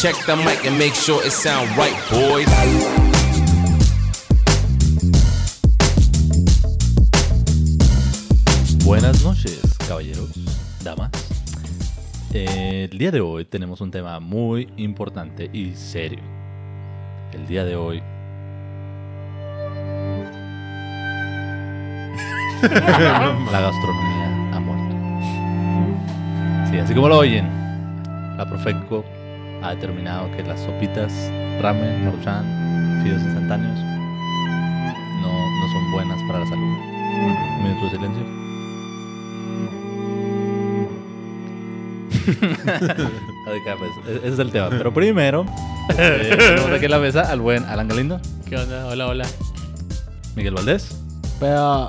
[0.00, 2.48] Check the mic and make sure it sound right, boys.
[8.82, 10.30] Buenas noches, caballeros,
[10.82, 11.10] damas.
[12.32, 16.20] Eh, el día de hoy tenemos un tema muy importante y serio.
[17.34, 17.98] El día de hoy.
[22.62, 24.96] la gastronomía ha muerto.
[26.70, 27.46] Sí, así como lo oyen,
[28.38, 29.04] la Profeco
[29.62, 31.12] ha determinado que las sopitas,
[31.60, 33.78] ramen, maruchan, fideos instantáneos
[35.20, 36.62] no, no son buenas para la salud.
[36.62, 38.24] Un minuto de silencio.
[43.78, 44.68] Pues, ese es el tema.
[44.70, 45.44] Pero primero,
[45.98, 48.86] eh, tenemos aquí en la mesa al buen Alan Galindo, ¿Qué onda?
[48.86, 49.26] Hola, hola.
[50.36, 50.96] Miguel Valdés
[51.40, 51.88] Pero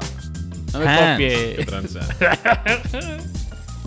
[0.74, 1.12] no me Hans.
[1.12, 1.66] copie.
[1.66, 2.00] Tranza.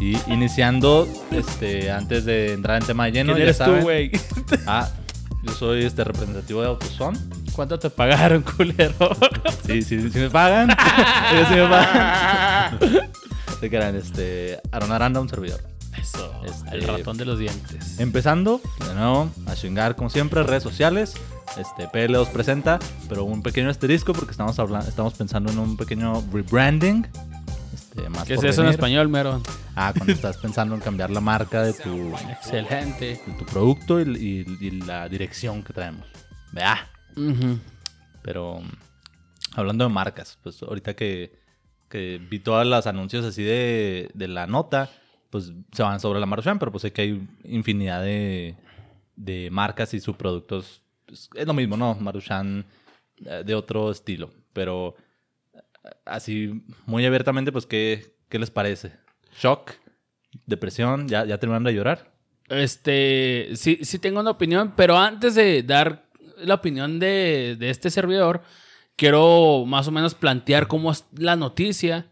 [0.05, 3.83] y iniciando, este, antes de entrar en tema de lleno, ¿Quién ya eres tú, saben-
[3.83, 4.11] güey?
[4.67, 4.89] Ah,
[5.43, 7.19] yo soy este representativo de AutoZone.
[7.53, 9.11] ¿Cuánto te pagaron, culero?
[9.67, 10.71] Sí, sí, sí me pagan.
[11.33, 12.79] Ellos sí me pagan.
[13.61, 15.61] Se crean, este, Aaron Aranda, un servidor.
[16.01, 17.99] Eso, Este- el ratón de los dientes.
[18.01, 21.15] Empezando, de nuevo, a chingar como siempre, redes sociales.
[21.57, 25.77] Este, PL os presenta, pero un pequeño asterisco porque estamos hablando, estamos pensando en un
[25.77, 27.07] pequeño rebranding.
[27.95, 29.41] Este, más ¿Qué es eso en español, mero?
[29.77, 33.20] Ah, cuando estás pensando en cambiar la marca de tu, Excelente.
[33.27, 34.05] de tu producto y,
[34.61, 36.06] y- y la dirección que traemos.
[36.53, 36.89] Vea.
[38.23, 38.61] Pero
[39.55, 41.39] hablando de marcas, pues ahorita que,
[41.89, 44.91] que vi todos los anuncios así de, de la nota,
[45.31, 48.56] pues se van sobre la Maruchan, pero pues sé que hay infinidad de,
[49.17, 50.83] de marcas y subproductos.
[51.06, 51.95] Pues, es lo mismo, ¿no?
[51.95, 52.64] Maruchan
[53.25, 54.31] eh, de otro estilo.
[54.53, 54.95] Pero
[56.05, 58.93] así, muy abiertamente, pues, ¿qué, qué les parece?
[59.39, 59.73] ¿Shock?
[60.47, 61.09] ¿Depresión?
[61.09, 62.13] ¿Ya, ya terminaron de llorar?
[62.49, 66.07] Este, sí, sí tengo una opinión, pero antes de dar
[66.39, 68.42] la opinión de, de este servidor,
[68.97, 72.07] quiero más o menos plantear cómo es la noticia.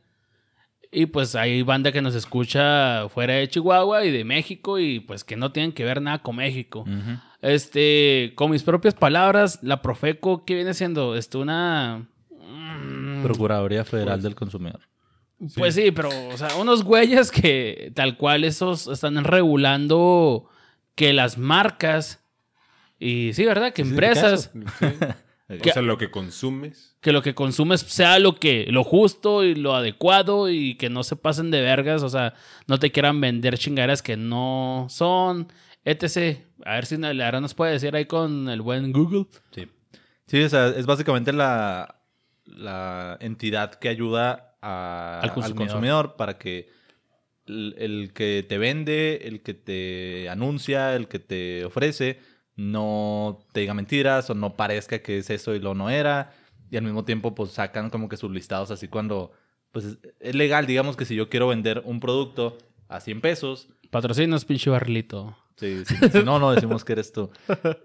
[0.95, 5.25] Y pues hay banda que nos escucha fuera de Chihuahua y de México y pues
[5.25, 6.81] que no tienen que ver nada con México.
[6.81, 7.19] Ujú.
[7.41, 11.17] Este, con mis propias palabras, la Profeco, ¿qué viene siendo?
[11.17, 12.09] Esto, una...
[13.23, 14.81] mm, Procuraduría Federal del Consumidor.
[15.57, 20.49] Pues sí, pero, o sea, unos güeyes que tal cual esos están regulando
[20.95, 22.23] que las marcas
[22.99, 23.73] y sí, ¿verdad?
[23.73, 24.53] Que empresas,
[25.61, 26.97] O sea, lo que consumes.
[27.01, 31.03] que lo que consumes sea lo que, lo justo y lo adecuado y que no
[31.03, 32.35] se pasen de vergas, o sea,
[32.67, 35.53] no te quieran vender chingaderas que no son,
[35.85, 36.39] etc.
[36.65, 39.27] A ver si ahora nos puede decir ahí con el buen Google.
[39.51, 39.69] Sí.
[40.27, 42.02] Sí, o sea, es básicamente la,
[42.45, 46.17] la entidad que ayuda a- Al al, consumidor.
[46.17, 46.69] para que
[47.47, 52.21] el, el que te vende, el que te anuncia, el que te ofrece,
[52.57, 56.33] no te diga mentiras o no parezca que es eso y lo no era.
[56.71, 59.33] Y al mismo tiempo, pues sacan como que sus listados así cuando,
[59.73, 62.57] pues es, legal, digamos que si yo quiero vender un producto
[62.89, 65.37] a 100 pesos, Patrocinos, pinche barrilito.
[65.57, 67.31] Sí, sí, si no, no decimos que eres tú.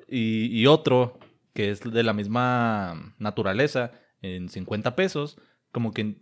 [0.07, 1.19] Y, y otro,
[1.53, 3.91] que es de la misma naturaleza,
[4.22, 5.38] en 50 pesos,
[5.72, 6.17] como que,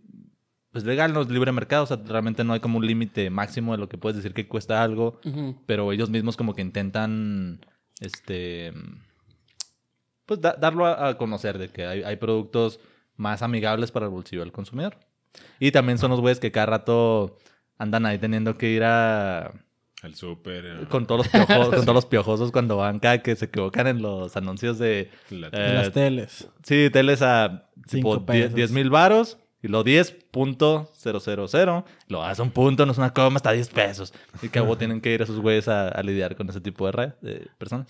[0.72, 3.72] pues legal, no es libre mercado, o sea, realmente no hay como un límite máximo
[3.72, 5.19] de lo que puedes decir que cuesta algo,
[5.66, 7.61] pero ellos mismos como que intentan,
[8.01, 8.73] este,
[10.25, 12.79] pues da- darlo a, a conocer de que hay, hay productos
[13.16, 14.97] más amigables para el bolsillo del consumidor.
[15.59, 17.38] Y también son los güeyes que cada rato
[17.77, 19.64] andan ahí teniendo que ir a
[20.05, 20.88] Al súper.
[20.88, 24.01] con todos los piojos, con todos los piojosos cuando van acá que se equivocan en
[24.01, 26.47] los anuncios de la- eh, las teles.
[26.63, 28.53] sí, teles a tipo Cinco pesos.
[28.55, 33.49] 10 mil varos y lo 10.000, lo hace un punto, no es una coma, está
[33.49, 34.13] a 10 pesos.
[34.41, 36.85] Y que a huevo tienen que ir esos güeyes a, a lidiar con ese tipo
[36.85, 37.88] de, ra- de personas.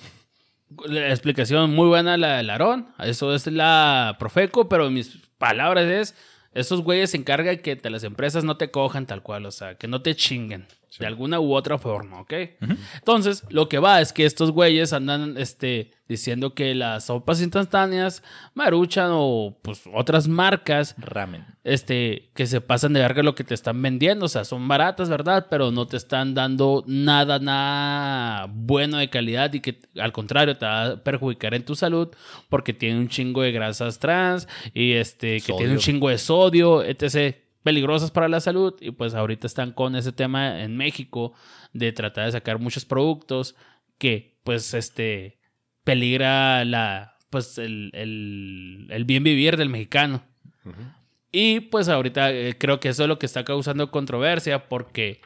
[0.87, 2.87] La explicación muy buena la del Aarón.
[2.99, 6.15] Eso es la Profeco, pero mis palabras es,
[6.53, 9.75] esos güeyes se encargan que te- las empresas no te cojan tal cual, o sea,
[9.75, 10.65] que no te chinguen
[10.99, 12.33] de alguna u otra forma, ¿ok?
[12.95, 18.23] Entonces, lo que va es que estos güeyes andan este, diciendo que las sopas instantáneas,
[18.53, 21.45] Maruchan o pues otras marcas Ramen.
[21.63, 24.25] este, que se pasan de verga lo que te están vendiendo.
[24.25, 25.47] O sea, son baratas, ¿verdad?
[25.49, 30.65] Pero no te están dando nada, nada bueno de calidad y que al contrario te
[30.65, 32.09] va a perjudicar en tu salud
[32.49, 35.57] porque tiene un chingo de grasas trans y este, que Sodio.
[35.57, 37.35] tiene un chingo de sodio, etc.
[37.65, 41.33] Peligrosas para la salud y pues ahorita están con ese tema en México
[41.73, 43.55] de tratar de sacar muchos productos
[43.97, 45.39] que pues este
[45.83, 50.21] peligra la pues el, el, el bien vivir del mexicano.
[51.31, 55.21] Y pues ahorita eh, creo que eso es lo que está causando controversia porque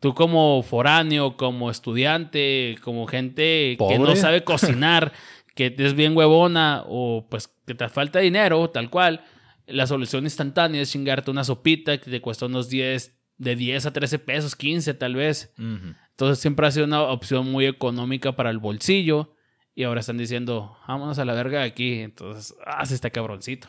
[0.00, 5.12] tú como foráneo, como estudiante, como gente que no sabe cocinar,
[5.54, 9.24] que es bien huevona o pues que te falta dinero, tal cual,
[9.72, 13.92] la solución instantánea es chingarte una sopita que te cuesta unos 10, de 10 a
[13.92, 15.52] 13 pesos, 15 tal vez.
[15.58, 19.34] Entonces siempre ha sido una opción muy económica para el bolsillo.
[19.74, 22.00] Y ahora están diciendo, vámonos a la verga de aquí.
[22.00, 23.68] Entonces, ah, sí está cabroncito.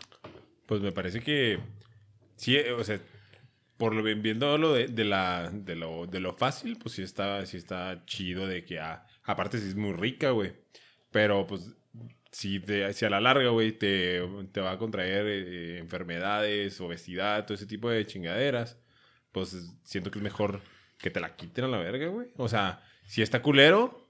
[0.67, 1.59] Pues me parece que
[2.35, 2.99] sí, o sea,
[3.77, 7.01] por lo bien viendo lo de, de la de lo, de lo fácil, pues sí
[7.01, 10.53] está sí está chido de que ah, aparte sí es muy rica, güey.
[11.11, 11.73] Pero pues
[12.33, 14.21] si, te- si a la larga, güey, te,
[14.51, 18.77] te va a contraer eh, enfermedades, obesidad, todo ese tipo de chingaderas,
[19.31, 20.59] pues siento que es mejor
[20.97, 22.27] que te la quiten a la verga, güey.
[22.37, 24.09] O sea, si está culero,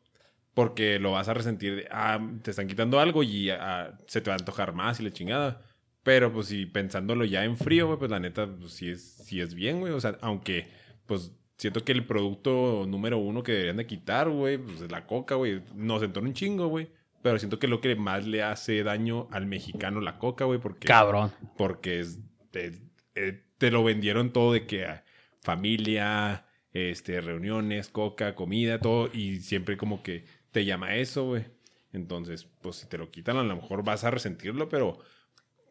[0.56, 4.30] porque lo vas a resentir de, ah, te están quitando algo y ah, se te
[4.30, 5.62] va a antojar más y la chingada.
[6.04, 9.40] Pero pues si pensándolo ya en frío, güey, pues la neta, pues sí es, sí
[9.42, 9.94] es bien, güey.
[9.94, 10.68] O sea, aunque,
[11.06, 15.06] pues siento que el producto número uno que deberían de quitar, güey, pues es la
[15.08, 15.62] coca, güey.
[15.76, 16.90] Nos entró un chingo, güey.
[17.24, 20.88] Pero siento que lo que más le hace daño al mexicano la coca, güey, porque
[20.88, 21.32] Cabrón.
[21.58, 22.20] porque es,
[22.52, 22.74] te,
[23.16, 25.04] eh, te lo vendieron todo de que ah,
[25.42, 31.46] familia, este, reuniones, coca, comida, todo, y siempre como que te llama eso, güey.
[31.94, 35.00] Entonces, pues si te lo quitan, a lo mejor vas a resentirlo, pero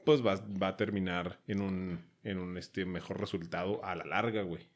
[0.04, 4.42] pues vas- va a terminar en un, en un este, mejor resultado a la larga,
[4.42, 4.70] güey.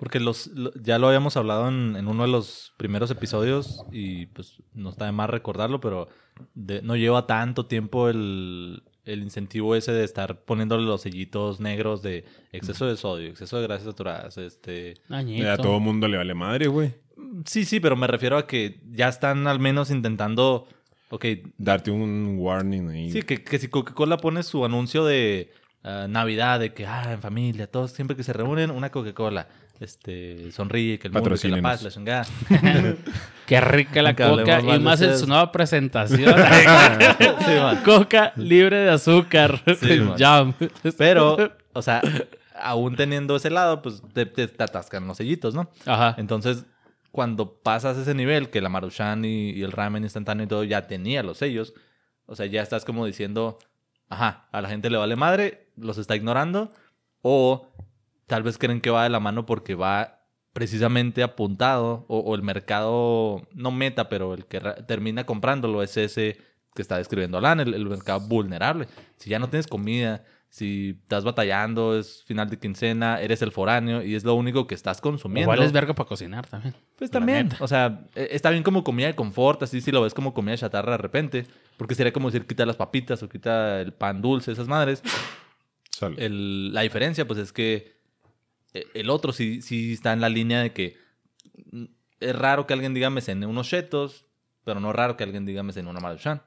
[0.00, 4.24] Porque los, lo- ya lo habíamos hablado en, en uno de los primeros episodios y
[4.26, 6.08] pues no está de más recordarlo, pero
[6.54, 12.00] de- no lleva tanto tiempo el, el incentivo ese de estar poniéndole los sellitos negros
[12.00, 14.94] de exceso de sodio, exceso de grasas saturadas, este...
[15.06, 15.50] Dañito.
[15.50, 16.94] A todo mundo le vale madre, güey.
[17.44, 20.66] Sí, sí, pero me refiero a que ya están al menos intentando,
[21.10, 21.26] ok,
[21.58, 23.10] Darte un warning ahí.
[23.12, 25.50] sí, que, que si Coca-Cola pone su anuncio de
[25.84, 29.46] ah, Navidad, de que, ah, en familia, todos siempre que se reúnen, una Coca-Cola.
[29.80, 32.26] Este, sonríe, que el mundo, que la paz, la chingada.
[33.46, 34.76] Qué rica la Nunca coca.
[34.76, 36.34] Y más en su nueva presentación.
[37.18, 39.60] Sí, coca libre de azúcar.
[39.80, 40.00] Sí.
[40.18, 40.52] Jam.
[40.98, 42.02] Pero, o sea,
[42.60, 45.70] aún teniendo ese lado, pues te, te- te atascan los sellitos, ¿no?
[45.86, 46.14] Ajá.
[46.18, 46.66] Entonces,
[47.10, 50.86] cuando pasas ese nivel, que la Maruchan y, y el ramen instantáneo y todo ya
[50.86, 51.72] tenía los sellos,
[52.26, 53.58] o sea, ya estás como diciendo,
[54.10, 56.70] ajá, a la gente le vale madre, los está ignorando,
[57.22, 57.66] o
[58.30, 60.20] tal vez creen que va de la mano porque va
[60.52, 66.38] precisamente apuntado, o, o el mercado, no meta, pero el que termina comprándolo es ese
[66.74, 68.86] que está describiendo Alan, el, el mercado vulnerable.
[69.16, 74.02] Si ya no tienes comida, si estás batallando, es final de quincena, eres el foráneo
[74.02, 75.52] y es lo único que estás consumiendo.
[75.52, 76.74] Igual es verga para cocinar también.
[76.96, 80.14] Pues también, o sea, e- está bien como comida de confort, así si lo ves
[80.14, 81.46] como comida chatarra de repente,
[81.76, 85.02] porque sería como decir quita las papitas o quita el pan dulce, esas madres.
[86.18, 87.99] El- la diferencia, pues, es que
[88.72, 90.96] el otro sí, sí está en la línea de que
[91.72, 91.84] mm,
[92.20, 94.26] es raro que alguien diga me cené unos chetos,
[94.64, 96.42] pero no es raro que alguien diga me cené una maruchan.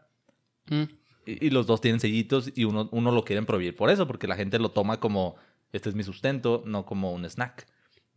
[0.68, 0.84] Mm.
[1.25, 4.28] Y, y los dos tienen sellitos y uno, uno lo quieren prohibir por eso, porque
[4.28, 5.36] la gente lo toma como
[5.74, 7.66] este es mi sustento, no como un snack.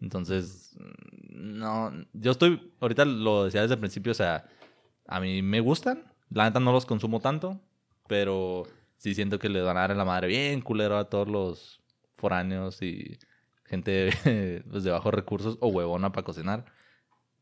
[0.01, 4.47] Entonces, mm, no, yo estoy, ahorita lo decía desde el principio, o sea,
[5.07, 7.61] a mí me gustan, la neta no los consumo tanto,
[8.09, 8.65] pero
[8.99, 11.81] sí siento que le van a dar en la madre bien culero a todos los
[12.17, 13.19] foráneos y
[13.67, 14.11] gente
[14.71, 16.65] pues, de bajos recursos o huevona para cocinar.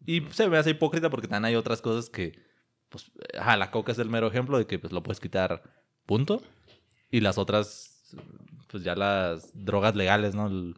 [0.07, 2.39] Y se me hace hipócrita porque también hay otras cosas que,
[2.89, 5.63] pues, ajá, la coca es el mero ejemplo de que pues lo puedes quitar,
[6.07, 6.43] punto.
[7.11, 8.15] Y las otras,
[8.69, 10.47] pues ya las drogas legales, ¿no?
[10.49, 10.77] El,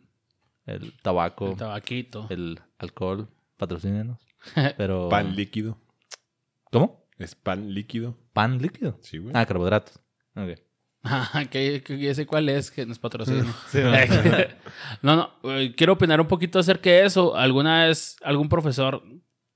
[0.67, 2.27] el tabaco, El tabaquito.
[2.31, 4.21] el alcohol, patrocínenos.
[4.77, 5.09] Pero...
[5.09, 5.79] Pan líquido.
[6.71, 7.07] ¿Cómo?
[7.19, 8.17] Es pan líquido.
[8.33, 8.99] Pan líquido.
[9.01, 9.33] Sí, güey.
[9.35, 9.99] Ah, carbohidratos.
[10.35, 10.61] Ok.
[11.09, 13.45] Ah, que, que ya sé cuál es que nos patrocina.
[13.69, 13.79] Sí,
[15.03, 17.37] no, no, eh, quiero opinar un poquito acerca de eso.
[17.37, 19.03] Alguna vez algún profesor,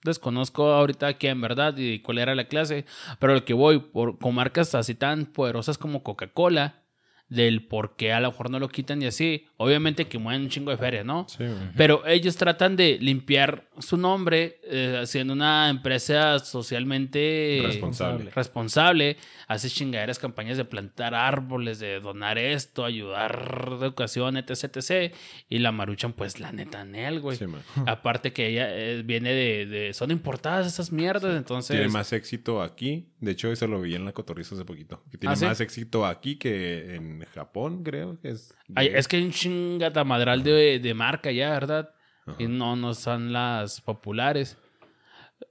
[0.03, 1.77] desconozco ahorita quién, ¿verdad?
[1.77, 2.85] Y cuál era la clase,
[3.19, 6.83] pero el que voy por, con marcas así tan poderosas como Coca-Cola,
[7.31, 9.47] del por qué a lo mejor no lo quitan y así.
[9.57, 11.27] Obviamente que mueven un chingo de feria, ¿no?
[11.29, 11.45] Sí.
[11.77, 18.31] Pero ellos tratan de limpiar su nombre eh, haciendo una empresa socialmente Responsable.
[18.31, 19.17] responsable.
[19.49, 25.15] Hace chingaderas campañas de plantar árboles, de donar esto, ayudar de educación, etc, etc.
[25.49, 27.37] Y la Maruchan, pues la neta, Nel, güey.
[27.37, 27.45] Sí.
[27.87, 31.77] Aparte que ella eh, viene de, de- Son importadas esas mierdas, entonces...
[31.77, 33.07] Tiene más éxito aquí.
[33.21, 35.03] De hecho, eso lo vi en la cotorriza hace poquito.
[35.11, 35.45] Que tiene ¿Ah, sí?
[35.45, 38.55] más éxito aquí que en Japón, creo que es.
[38.75, 41.91] Ay, es que hay un chingata madral de, de marca ya, ¿verdad?
[42.27, 42.37] Ajá.
[42.39, 44.57] Y no, no son las populares.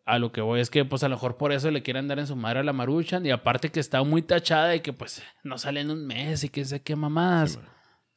[0.05, 2.17] A lo que voy es que, pues, a lo mejor por eso le quieren dar
[2.19, 3.25] en su madre a la Maruchan.
[3.25, 6.49] Y aparte que está muy tachada de que, pues, no sale en un mes y
[6.49, 7.53] que sé qué mamadas.
[7.53, 7.59] Sí.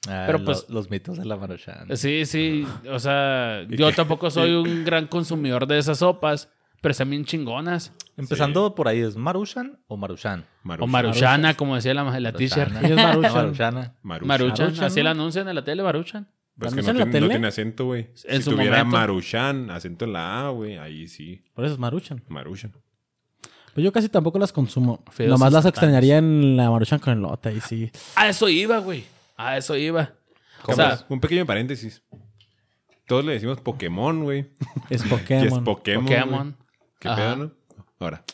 [0.08, 1.94] Ah, Pero lo- pues- los mitos de la Maruchan.
[1.96, 2.66] Sí, sí.
[2.90, 6.50] O sea, yo tampoco soy un gran consumidor de esas sopas,
[6.82, 7.92] pero están bien chingonas.
[8.18, 10.44] Empezando por ahí, ¿es Maruchan o Maruchan?
[10.78, 12.68] O maruchana, como decía la, la teacher.
[12.82, 13.32] Es Maruchan.
[13.32, 13.94] Maruchana.
[14.02, 14.28] Maruchan.
[14.28, 15.04] Maruchan, Maruchan, así ¿no?
[15.04, 16.28] la anuncian en la tele, Maruchan.
[16.58, 17.34] Pues que ¿También no, en la tiene- no tele?
[17.36, 18.10] tiene acento, güey.
[18.12, 18.96] Si tuviera momento.
[18.98, 21.42] Maruchan, acento en la A, güey, ahí sí.
[21.54, 22.22] Por eso es Maruchan.
[22.28, 22.72] Maruchan.
[23.72, 25.02] Pues yo casi tampoco las consumo.
[25.10, 27.48] Feos Nomás las extrañaría en la Maruchan con elote.
[27.48, 27.90] Ahí sí.
[28.16, 29.04] A eso iba, güey.
[29.38, 30.12] A eso iba.
[30.66, 32.02] O sea, un pequeño paréntesis.
[33.06, 34.50] Todos le decimos Pokémon, güey.
[34.90, 35.64] Es Que es Pokémon.
[35.64, 36.56] Pokémon.
[37.02, 37.34] ¿Qué Ajá.
[37.34, 37.52] pedo, no?
[37.98, 38.24] Ahora.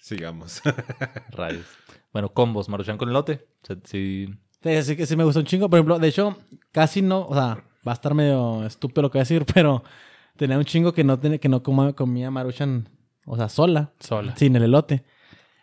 [0.00, 0.62] Sigamos.
[1.32, 1.66] Rayos.
[2.12, 3.44] Bueno, combos, Maruchan con elote.
[3.62, 4.28] O sea, sí.
[4.62, 5.68] Sí, sí que sí me gusta un chingo.
[5.68, 6.38] Por ejemplo, de hecho,
[6.70, 9.82] casi no, o sea, va a estar medio estúpido lo que voy a decir, pero
[10.36, 12.88] tenía un chingo que no tenía, que no comía maruchan,
[13.26, 14.36] o sea, sola, Sola.
[14.36, 15.04] sin el elote.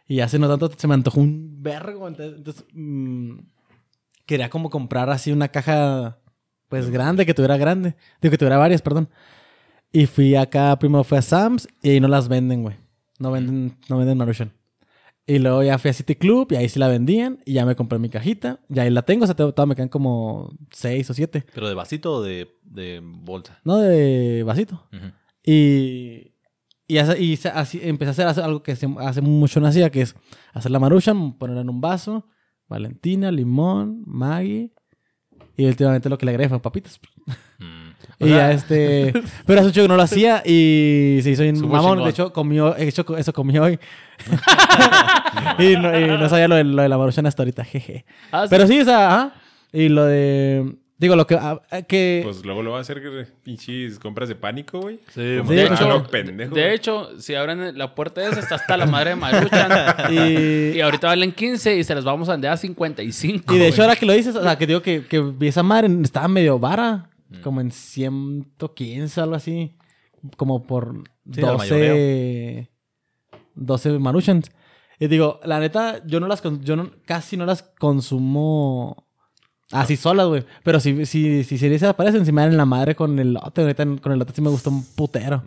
[0.09, 2.05] Y hace no tanto se me antojó un vergo.
[2.05, 3.39] Entonces, entonces, mm,
[4.25, 6.19] quería como comprar así una caja,
[6.67, 7.95] pues grande, que tuviera grande.
[8.21, 9.09] Digo, que tuviera varias, perdón.
[9.91, 12.75] Y fui acá, primero fui a Sam's y ahí no las venden, güey.
[13.19, 14.51] No venden, no venden maruchan.
[15.25, 17.39] Y luego ya fui a City Club y ahí sí la vendían.
[17.45, 18.59] Y ya me compré mi cajita.
[18.69, 19.23] Y ahí la tengo.
[19.23, 21.45] O sea, todavía me quedan como seis o siete.
[21.53, 23.59] ¿Pero de vasito o de, de bolsa?
[23.65, 24.87] No de vasito.
[24.93, 25.11] Ujú.
[25.43, 26.33] Y,
[26.87, 30.01] y, hace- y así, empecé a hacer hace- algo que hace mucho no hacía, que
[30.01, 30.15] es
[30.53, 32.25] hacer la maruchan, ponerla en un vaso,
[32.69, 34.71] Valentina, limón, Maggie.
[35.57, 36.99] Y últimamente lo que le agregué fue papitas.
[37.59, 37.86] Mm.
[38.19, 39.13] Y ya este...
[39.45, 41.81] Pero hace mucho que no lo hacía y se hizo un mamón.
[41.91, 42.03] chingón.
[42.05, 43.77] De hecho, comió, de hecho, eso comí hoy.
[45.59, 48.05] y, no, y no sabía lo de, lo de la maruchan hasta ahorita, jeje.
[48.31, 48.47] Ah, sí.
[48.49, 49.33] Pero sí, o sea, ajá.
[49.71, 50.73] Y lo de...
[50.99, 51.35] Digo, lo que...
[51.35, 54.99] ah, que Pues luego lo va a hacer que pinches compras de pánico, güey.
[55.13, 56.55] Sí, Como pues, ah, como- no, pendejo.
[56.55, 56.73] De güey.
[56.73, 59.71] hecho, si abren la puerta esa, está hasta la madre de Maruchan.
[60.11, 63.53] y, y ahorita valen 15 y se las vamos a vender a 55.
[63.53, 65.87] Y de hecho, ahora que lo dices, o sea, que digo que, que esa madre,
[66.01, 67.07] estaba medio vara.
[67.43, 69.75] Como en 115, algo así.
[70.37, 72.71] Como por Sí, al 12...
[73.55, 74.51] 12 maruchans.
[74.99, 76.41] Y digo, la neta, yo no las...
[76.61, 79.07] Yo no- casi no las consumo
[79.71, 80.45] así solas, güey.
[80.63, 83.33] Pero si, si, si, si se aparecen, si me dan en la madre con el
[83.33, 83.61] lote.
[83.61, 85.43] Ahorita con el lote sí me gustó un putero.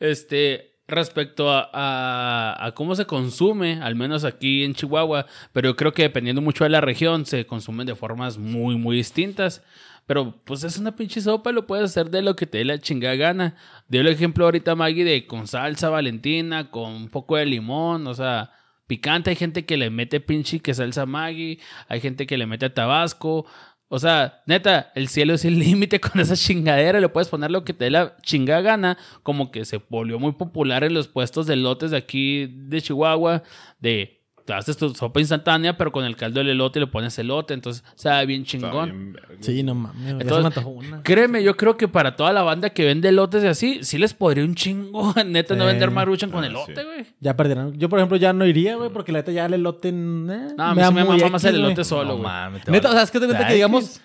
[0.00, 6.02] Este, respecto a, cómo se consume, al menos aquí en Chihuahua, pero yo creo que
[6.02, 9.62] dependiendo mucho de la región, se consumen de formas muy, muy distintas.
[10.06, 12.78] Pero pues es una pinche sopa, lo puedes hacer de lo que te dé la
[12.78, 13.56] chingada gana.
[13.88, 18.14] Dio el ejemplo ahorita Maggie de con salsa valentina, con un poco de limón, o
[18.14, 18.50] sea,
[18.86, 19.28] picante.
[19.28, 23.44] Hay gente que le mete pinche que salsa Maggie, hay gente que le mete tabasco.
[23.88, 27.00] O sea, neta, el cielo es el límite con esa chingadera.
[27.00, 28.98] Le puedes poner lo que te dé la chingada gana.
[29.22, 33.42] Como que se volvió muy popular en los puestos de lotes de aquí de Chihuahua.
[33.80, 34.17] De
[34.48, 37.52] te haces tu sopa instantánea, pero con el caldo del elote le pones elote.
[37.52, 39.12] Entonces, sabe bien chingón.
[39.12, 39.16] bien.
[39.40, 40.00] Sí, no mames.
[40.02, 41.02] ya se Entonces, me antojó una.
[41.02, 44.14] Créeme, yo creo que para toda la banda que vende elotes y así, sí les
[44.14, 46.82] podría un chingo, neta, no vender maruchan con Ah, elote, sí.
[46.82, 47.06] güey.
[47.20, 47.78] Ya perdieron.
[47.78, 49.90] Yo, por ejemplo, ya no iría, güey, porque la neta ya el elote...
[49.90, 52.22] eh, No, a mí me da sí me más el elote solo, No güey.
[52.24, 52.64] mames.
[52.64, 54.00] te Neta, o sea, es que te cuenta que digamos,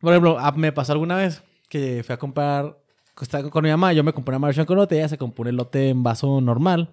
[0.00, 2.76] por ejemplo, ah, me pasó alguna vez que fui a comprar,
[3.20, 5.48] estaba con mi mamá, yo me compré una Maruchan con elote, ella se compró un
[5.48, 6.90] elote en vaso normal.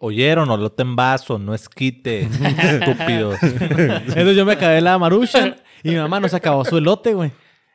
[0.00, 2.22] Oyeron, elote en vaso, no es quite.
[2.62, 3.32] Estúpido.
[3.40, 7.30] Entonces yo me acabé la Maruchan y mi mamá no se acabó su elote, güey.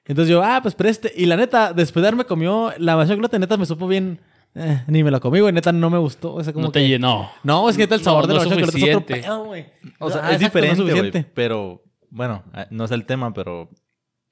[0.06, 1.14] Entonces yo, ah, pues preste.
[1.16, 4.20] Y la neta, después de haberme comido la Maruchan con elote, neta me supo bien.
[4.56, 5.54] eh, ni me la comí, güey.
[5.54, 6.34] Neta no me gustó.
[6.34, 7.32] O sea, como No te que- llenó.
[7.44, 8.48] No, es que neta el sabor No, de la es
[8.84, 9.66] otro pedo, güey.
[10.00, 11.26] O sea, Ah, es exacto, no diferente.
[11.34, 13.70] Pero, bueno, eh, no es el tema, pero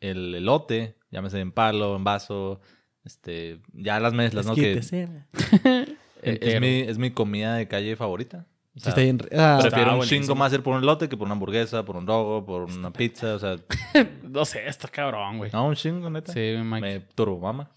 [0.01, 2.59] el elote, llámese en palo, en vaso,
[3.05, 4.53] este, ya las mezclas, ¿no?
[4.55, 5.25] Que Esquite,
[6.21, 6.61] es, Entero.
[6.61, 8.45] mi, es mi comida de calle favorita.
[8.75, 9.17] O Sí, sea, está bien.
[9.37, 11.97] ah, prefiero Está un chingo más ir por un elote que por una hamburguesa, por
[11.97, 13.55] un dogo, por una pizza, o sea,
[14.23, 15.51] No sé, está cabrón, güey.
[15.51, 16.31] no, un chingo, neta.
[16.31, 16.81] Sí, Mike.
[16.81, 17.69] Me turbo, mama.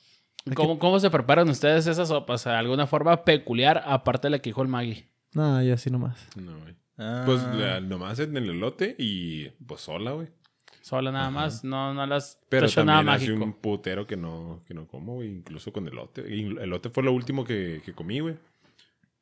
[0.55, 2.45] ¿Cómo, ¿Cómo se preparan ustedes esas sopas?
[2.45, 5.09] ¿De alguna forma peculiar, aparte de la que dijo el Maggie?
[5.35, 6.19] No, yo así nomás.
[6.37, 6.75] No, güey.
[6.99, 10.29] Ah, Pues la- nomás en el elote y pues sola, güey.
[10.83, 13.45] Sola nada más, no, no las Pero nada también hace mágico.
[13.45, 15.29] un putero que no, que no como, güey.
[15.29, 16.23] Incluso con elote.
[16.23, 18.35] Elote fue lo último que, que comí, güey.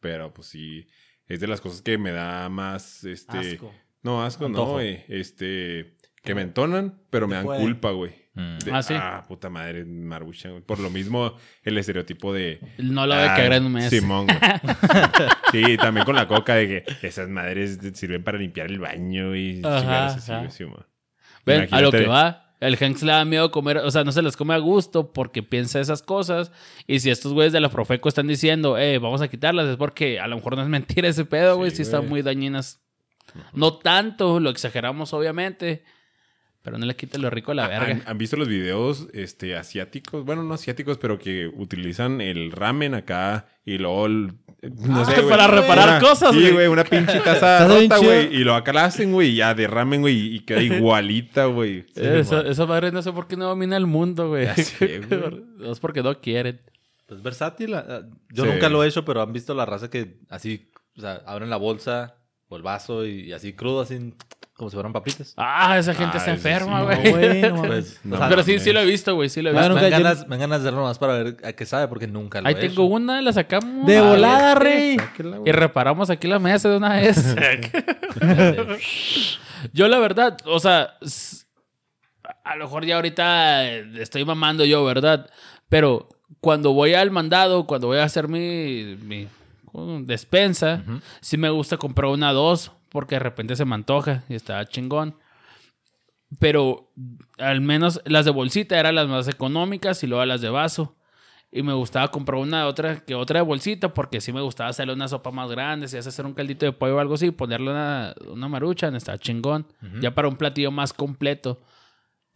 [0.01, 0.87] Pero pues sí,
[1.29, 3.39] es de las cosas que me da más, este...
[3.39, 3.73] Asco.
[4.03, 4.67] No, asco Antojo.
[4.67, 5.05] no, güey.
[5.09, 5.95] Este...
[6.23, 7.61] Que me entonan, pero me dan puede.
[7.61, 8.13] culpa, güey.
[8.35, 8.59] mm.
[8.59, 8.95] De, Ah, ¿sí?
[9.27, 10.63] puta madre, Maruchan, güey.
[10.63, 12.61] Por lo mismo, el estereotipo de...
[12.79, 13.89] No a Ah, cagar en un mes.
[13.91, 14.39] Simón, güey.
[15.53, 19.61] sí, también con la coca de que esas madres sirven para limpiar el baño y
[19.65, 20.41] Ajá, chingaderas así, ajá.
[20.41, 20.87] güey, Simón.
[21.45, 22.55] Ven, a lo que va.
[22.61, 25.43] El Hanks le da miedo comer, o sea, no se las come a gusto porque
[25.43, 26.53] piensa esas cosas.
[26.87, 30.21] Y si estos güeyes de la Profeco están diciendo, eh, vamos a quitarlas, es porque
[30.21, 31.71] a lo mejor no es mentira ese pedo, güey.
[31.71, 32.83] Sí, Sí, están muy dañinas.
[33.55, 35.85] No tanto, lo exageramos obviamente.
[36.63, 38.03] Pero no le quita lo rico a la ¿Han, verga.
[38.05, 40.27] han visto los videos este, asiáticos?
[40.27, 44.07] Bueno, no asiáticos, pero que utilizan el ramen acá y luego...
[44.63, 45.29] No sé, güey.
[45.29, 46.53] para reparar Una- cosas, Sí, güey.
[46.53, 48.35] güey, una pinche taza rota, güey.
[48.37, 51.87] Y lo acá la hacen, güey, y ya de ramen, güey, y queda igualita, güey.
[51.95, 54.47] esa, esa madre no sé por qué no domina el mundo, güey.
[54.57, 55.71] Sé, güey.
[55.71, 56.61] es porque no quieren.
[57.07, 57.75] Pues versátil.
[57.75, 58.01] ah, ah,
[58.33, 58.51] Yo Sí.
[58.51, 61.57] nunca lo he hecho, pero han visto la raza que así, o sea, abren la
[61.57, 62.17] bolsa
[62.49, 64.13] o el vaso y, así crudo, así
[64.61, 65.33] como si fueran papitas.
[65.39, 67.03] Ah, esa gente Ah, está enferma, güey.
[67.03, 67.69] No, güey, no mames.
[67.69, 69.31] Pues, No o sea, Pero sí, sí lo he visto, güey.
[69.31, 69.75] Sí lo he visto.
[69.75, 72.47] me, ganas, me ganas de hacerlo nomás para ver a qué sabe, porque nunca lo
[72.47, 72.85] Ahí he tengo hecho.
[72.85, 73.87] Una, la sacamos.
[73.87, 74.99] De volada, rey.
[75.47, 77.35] Y reparamos aquí la mesa de una vez.
[79.73, 80.95] yo, la verdad, o sea,
[82.45, 83.67] a lo mejor ya ahorita
[83.99, 85.31] estoy mamando yo, ¿verdad?
[85.71, 86.11] Pero
[86.43, 89.27] cuando voy al mandado, cuando voy a hacer mi, mi
[89.73, 90.83] uh, despensa,
[91.23, 95.17] sí me gusta comprar una dos, porque de repente se me antoja y está chingón.
[96.39, 96.93] Pero
[97.39, 100.97] al menos las de bolsita eran las más económicas y luego las de vaso.
[101.53, 104.93] Y me gustaba comprar una otra que otra de bolsita porque sí me gustaba hacerle
[104.93, 107.71] una sopa más grande, si hace hacer un caldito de pollo o algo así, ponerle
[107.71, 109.67] una, una maruchan, está chingón.
[110.01, 111.61] Ya para un platillo más completo.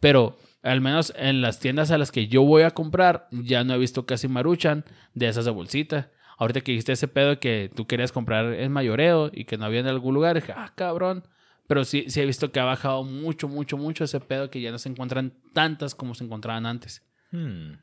[0.01, 3.73] Pero al menos en las tiendas a las que yo voy a comprar, ya no
[3.73, 4.83] he visto casi maruchan
[5.13, 6.11] de esas de bolsita.
[6.37, 9.79] Ahorita que dijiste ese pedo que tú querías comprar en mayoreo y que no había
[9.79, 11.23] en algún lugar, dije, ah, cabrón.
[11.67, 14.71] Pero sí, sí he visto que ha bajado mucho, mucho, mucho ese pedo que ya
[14.71, 17.01] no se encuentran tantas como se encontraban antes.
[17.31, 17.73] Hmm.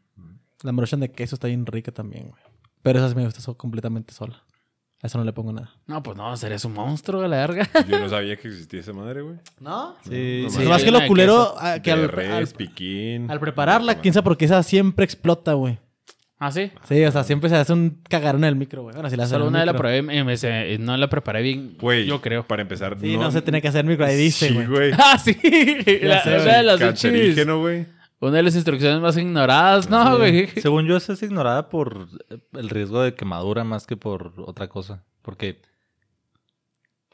[0.63, 2.43] La maruchan de queso está bien rica también, güey.
[2.83, 4.45] Pero esa sí me gusta so- completamente sola.
[5.03, 5.73] A eso no le pongo nada.
[5.89, 7.69] No, pues no, serías un monstruo a la verga.
[7.89, 9.37] Yo no sabía que existía esa madre, güey.
[9.59, 9.97] ¿No?
[10.05, 13.29] Sí, No Sí, que lo culero ah, que al, res, al- piquín.
[13.29, 15.81] al prepararla, quién sabe por qué esa siempre explota, güey.
[16.45, 16.73] ¿Ah, sí?
[16.89, 18.95] Sí, o sea, siempre se hace un cagarón en el micro, güey.
[18.95, 21.77] Bueno, si la Solo una vez la probé y me, se- no la preparé bien,
[21.81, 22.43] Güey, yo creo.
[22.45, 24.05] Para empezar, Sí, no, se tiene que hacer micro.
[24.05, 24.67] Ahí dice, Sí, güey.
[24.67, 24.93] güey.
[24.99, 25.37] Ah, sí.
[26.03, 27.87] La- sé, una de las pinches- Cancerígeno, güey.
[28.19, 30.49] Una de las instrucciones más ignoradas, ¿no, güey?
[30.61, 32.09] Según yo, esa es ignorada por
[32.55, 35.05] el riesgo de quemadura más que por otra cosa.
[35.23, 35.62] Porque,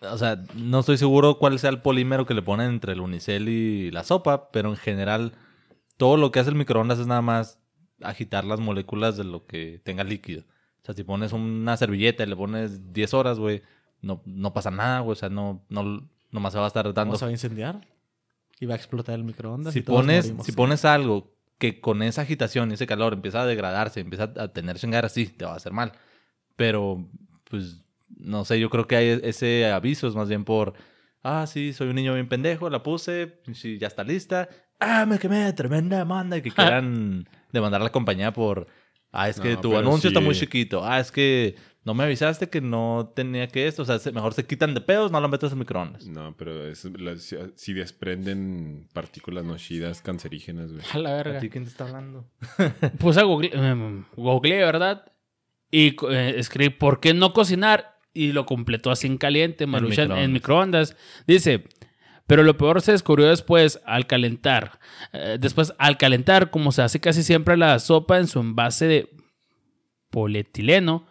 [0.00, 3.48] o sea, no estoy seguro cuál sea el polímero que le ponen entre el unicel
[3.50, 5.32] y la sopa, pero en general,
[5.98, 7.58] todo lo que hace el microondas es nada más
[8.02, 10.42] agitar las moléculas de lo que tenga líquido.
[10.82, 13.62] O sea, si pones una servilleta y le pones 10 horas, güey,
[14.00, 15.12] no, no pasa nada, güey.
[15.12, 17.86] O sea, no, no, nomás se va a estar dando ¿Cómo se va a incendiar?
[18.60, 19.72] Y va a explotar el microondas.
[19.72, 20.46] si y pones, morimos.
[20.46, 24.48] si pones algo que con esa agitación y ese calor empieza a degradarse, empieza a
[24.48, 25.92] tener chingar sí, te va a hacer mal.
[26.56, 27.08] Pero,
[27.50, 27.82] pues,
[28.16, 30.74] no sé, yo creo que hay ese aviso es más bien por,
[31.22, 34.48] ah, sí, soy un niño bien pendejo, la puse, sí, ya está lista.
[34.80, 36.36] Ah, me quemé, tremenda demanda.
[36.36, 38.66] Y que quieran demandar a la compañía por,
[39.12, 40.84] ah, es que No, tu anuncio está muy chiquito.
[40.84, 43.82] Ah, es que no me avisaste que no tenía que esto.
[43.82, 46.06] O sea, se- mejor se quitan de pedos, no lo metes en microondas.
[46.06, 46.86] No, pero es,
[47.54, 50.82] si desprenden partículas nocidas cancerígenas, güey.
[50.92, 51.40] A la ¿A verga.
[51.40, 52.28] ti quién te está hablando?
[52.98, 55.12] Puse a Google, em, ¿verdad?
[55.70, 57.96] Y eh, escribí, ¿por qué no cocinar?
[58.14, 60.96] Y lo completó así en caliente, Maruchan, en microondas.
[61.26, 61.64] Dice,
[62.28, 64.78] pero lo peor se descubrió después al calentar.
[65.12, 69.10] Eh, después, al calentar, como se hace casi siempre la sopa en su envase de
[70.10, 71.06] polietileno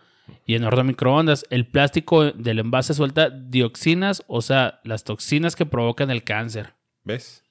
[0.45, 5.55] y en horno de microondas, el plástico del envase suelta dioxinas, o sea, las toxinas
[5.55, 6.73] que provocan el cáncer.
[7.03, 7.43] ¿Ves?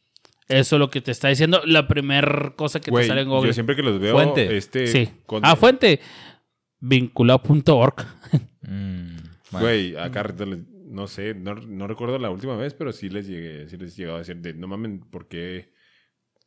[0.49, 3.49] Eso es lo que te está diciendo la primera cosa que te sale en Google.
[3.49, 4.57] yo siempre que los veo, Fuente.
[4.57, 4.87] este...
[4.87, 5.09] Sí.
[5.27, 6.01] con- Ah, fuente.
[6.79, 8.07] Vinculado.org.
[8.63, 9.17] Mm.
[9.53, 10.23] Güey, acá
[10.97, 14.17] no sé, no, no recuerdo la última vez, pero sí les llegué, sí les llegaba
[14.17, 15.71] a decir de no mamen, ¿por qué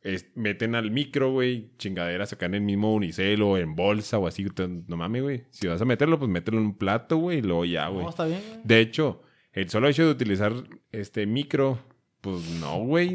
[0.02, 4.26] es- meten al micro, güey, chingaderas acá en el mismo unicel o en bolsa o
[4.26, 4.44] así?
[4.88, 5.44] No mames, güey.
[5.50, 8.04] Si vas a meterlo, pues mételo en un plato, güey, y luego ya, güey.
[8.04, 8.60] No, está bien, güey.
[8.64, 10.52] De hecho, el solo hecho de utilizar
[10.92, 11.78] este micro,
[12.22, 13.10] pues no, güey.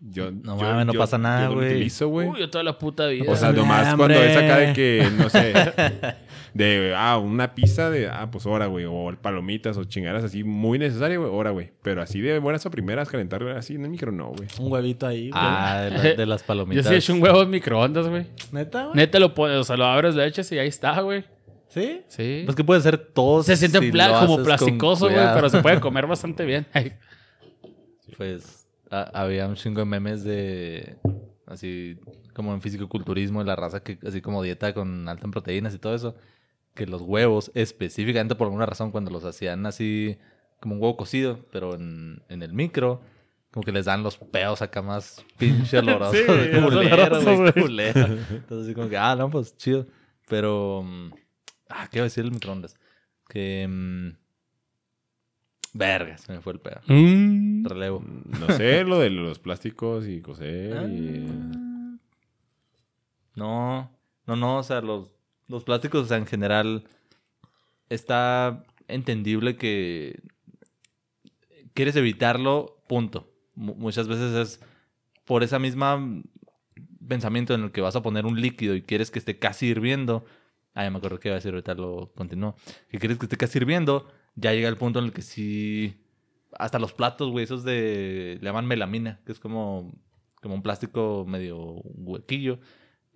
[0.00, 1.70] Yo, No yo- mames, no yo- pasa nada, yo lo güey.
[1.74, 2.28] utilizo, güey.
[2.28, 3.30] Uy, yo toda la puta vida.
[3.30, 5.52] O sea, nomás cuando es acá de que, no sé,
[6.54, 10.78] de, ah, una pizza de, ah, pues hora, güey, o palomitas o chingaderas así, muy
[10.78, 11.72] necesaria, güey, hora, güey.
[11.82, 14.48] Pero así de buenas a primeras, calentar así en el micro, no, güey.
[14.58, 15.32] Un huevito ahí, güey.
[15.34, 16.86] Ah, de, la- de las yo palomitas.
[16.86, 18.26] sí he hecho un huevo en microondas, güey.
[18.52, 18.96] ¿Neta, güey?
[18.96, 21.24] Neta lo pones, o sea, lo abres, lo echas y ahí está, güey.
[21.68, 22.00] ¿Sí?
[22.08, 22.42] Sí.
[22.46, 23.42] Pues que puede ser todo.
[23.42, 26.66] se siente si como plasticoso, güey, pero se puede comer bastante bien.
[28.16, 30.96] Pues a- había un chingo de memes de.
[31.46, 31.98] Así
[32.34, 35.78] como en fisicoculturismo, de la raza que, así como dieta con alta en proteínas y
[35.78, 36.14] todo eso.
[36.78, 40.16] Que los huevos, específicamente por alguna razón, cuando los hacían así
[40.60, 43.00] como un huevo cocido, pero en, en el micro,
[43.50, 46.16] como que les dan los peos acá más pinche olorosos.
[46.16, 47.52] Sí, culero, olorosos, güey, güey.
[47.52, 48.04] culero.
[48.30, 49.86] Entonces, así como que, ah, no, pues chido.
[50.28, 50.82] Pero.
[50.84, 51.10] mm,
[51.70, 52.76] Ah, ¿qué iba a decir el microondas?
[53.28, 53.66] Que.
[53.68, 54.16] mm,
[55.74, 56.80] Verga, se me fue el pedo.
[56.86, 57.64] Mm.
[57.66, 58.02] Relevo.
[58.04, 61.26] No sé, lo de los plásticos y coser y...
[63.34, 63.90] No,
[64.26, 65.10] no, no, o sea, los,
[65.48, 66.84] los plásticos, o sea, en general,
[67.88, 70.20] está entendible que
[71.74, 73.32] quieres evitarlo, punto.
[73.54, 74.60] Mu- muchas veces es
[75.24, 76.22] por esa misma
[77.06, 80.24] pensamiento en el que vas a poner un líquido y quieres que esté casi hirviendo.
[80.74, 82.54] Ah, ya me acuerdo que iba a decir, ahorita lo continúo.
[82.90, 84.06] Que quieres que esté casi hirviendo,
[84.36, 86.04] ya llega el punto en el que sí...
[86.52, 88.38] Hasta los platos, güey, esos de...
[88.40, 89.92] Le llaman melamina, que es como,
[90.40, 92.58] como un plástico medio huequillo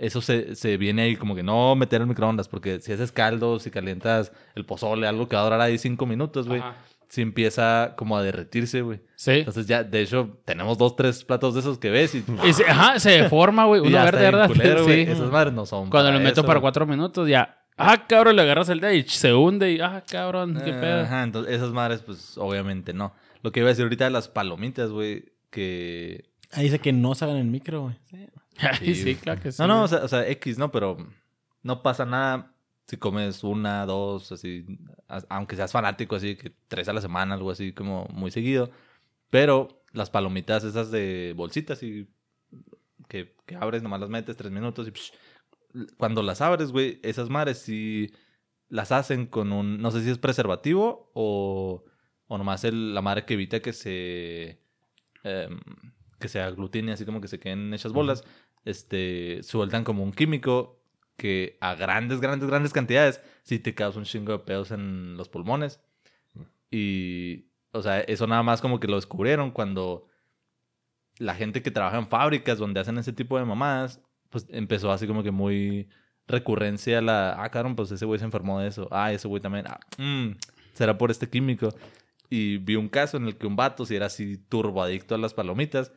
[0.04, 3.58] eso se, se viene ahí como que no meter en microondas, porque si haces caldo,
[3.58, 6.62] si calientas el pozole, algo que va a durar ahí cinco minutos, güey,
[7.08, 9.00] si empieza como a derretirse, güey.
[9.16, 9.30] Sí.
[9.32, 12.64] Entonces ya, de hecho, tenemos dos, tres platos de esos que ves y, Y se,
[12.64, 13.80] ajá, se deforma, güey.
[13.86, 14.48] Uno verde, ¿verdad?
[14.48, 15.04] culero, güey.
[15.06, 15.10] Sí.
[15.12, 16.46] Esas madres no son Cuando lo meto eso.
[16.46, 17.58] para cuatro minutos, ya.
[17.76, 19.80] Ah, cabrón, le agarras el dedo y se hunde y.
[19.80, 21.00] Ah, cabrón, qué Eh, pedo.
[21.02, 23.12] Ajá, entonces esas madres, pues obviamente no.
[23.42, 27.14] Lo que iba a decir ahorita de las palomitas, güey, que Ahí dice que no
[27.14, 27.96] se hagan en micro, güey.
[28.10, 28.26] Sí.
[28.80, 29.60] Sí, claro que sí.
[29.60, 30.70] No, no, o sea, o sea, X, ¿no?
[30.70, 30.96] Pero
[31.62, 32.54] no pasa nada
[32.86, 34.66] si comes una, dos, así,
[35.28, 38.70] aunque seas fanático, así, que tres a la semana, algo así, como muy seguido.
[39.30, 42.08] Pero las palomitas esas de bolsitas y
[43.08, 45.12] que, que abres, nomás las metes tres minutos y psh,
[45.96, 48.12] cuando las abres, güey, esas madres sí
[48.68, 51.84] las hacen con un, no sé si es preservativo o,
[52.26, 54.60] o nomás el, la madre que evita que se,
[55.24, 55.60] em,
[56.22, 58.24] que se aglutine, así como que se queden hechas bolas,
[58.64, 60.80] este, sueltan como un químico
[61.16, 65.28] que a grandes, grandes, grandes cantidades sí te causa un chingo de pedos en los
[65.28, 65.80] pulmones.
[66.70, 70.06] Y, o sea, eso nada más como que lo descubrieron cuando
[71.18, 75.06] la gente que trabaja en fábricas donde hacen ese tipo de mamadas, pues empezó así
[75.06, 75.88] como que muy
[76.26, 79.42] recurrencia a la, ah, cabrón, pues ese güey se enfermó de eso, ah, ese güey
[79.42, 80.36] también, ah, mm,
[80.72, 81.68] será por este químico.
[82.30, 85.18] Y vi un caso en el que un vato, si era así turbo adicto a
[85.18, 85.92] las palomitas,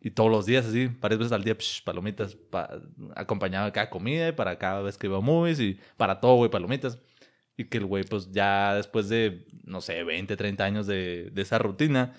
[0.00, 2.80] y todos los días así, varias veces al día, psh, palomitas, pa-
[3.14, 6.50] acompañado de cada comida y para cada vez que veo movies y para todo, güey,
[6.50, 6.98] palomitas.
[7.56, 11.42] Y que el güey, pues ya después de, no sé, 20, 30 años de, de
[11.42, 12.12] esa rutina,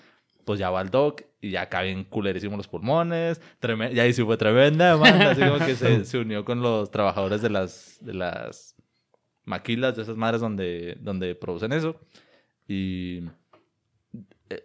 [0.44, 3.40] pues ya va al doc y ya bien culerísimos los pulmones.
[3.60, 6.90] treme- ya ahí sí fue tremenda demanda, así como que se, se unió con los
[6.90, 8.74] trabajadores de las, de las
[9.44, 11.94] maquilas, de esas madres donde, donde producen eso.
[12.66, 13.22] Y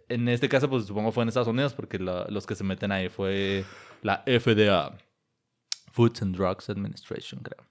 [0.09, 2.91] en este caso, pues supongo fue en Estados Unidos, porque la- los que se meten
[2.91, 3.65] ahí fue
[4.01, 4.97] la FDA,
[5.91, 7.65] Food and Drugs Administration, creo.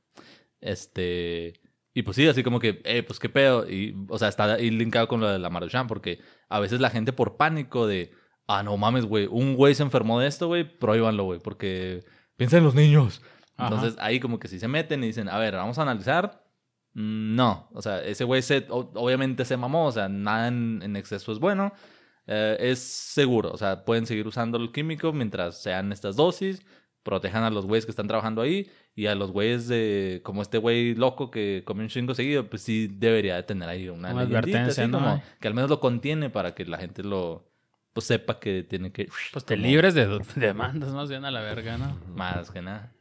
[0.61, 1.55] Este.
[1.95, 3.69] Y pues sí, así como que, eh, pues qué pedo.
[3.69, 6.89] Y, o sea, está ahí linkado con lo de la Maruchan, porque a veces la
[6.91, 8.13] gente por pánico de,
[8.47, 12.05] ah, no mames, güey, un güey se enfermó de esto, güey, prohíbanlo, güey, porque
[12.37, 13.21] piensa en los niños.
[13.59, 13.75] Ajá.
[13.75, 16.42] Entonces ahí como que si se meten y dicen, a ver, vamos a analizar.
[16.95, 20.97] Mm, No, o sea, ese güey se, obviamente se mamó, o sea, nada en, en
[20.97, 21.73] exceso es bueno.
[22.27, 26.65] Eh, es seguro, o sea, pueden seguir usando el químico mientras sean estas dosis,
[27.03, 30.59] protejan a los güeyes que están trabajando ahí y a los güeyes de, como este
[30.59, 34.23] güey loco que come un chingo seguido, pues sí debería de tener ahí una, Una
[34.23, 34.99] advertencia, así ¿no?
[34.99, 37.51] como que al menos lo contiene para que la gente lo,
[37.93, 39.09] pues sepa que tiene que...
[39.33, 41.99] Pues te libres de de demandas más bien a la verga, ¿no?
[42.15, 42.93] Más que nada.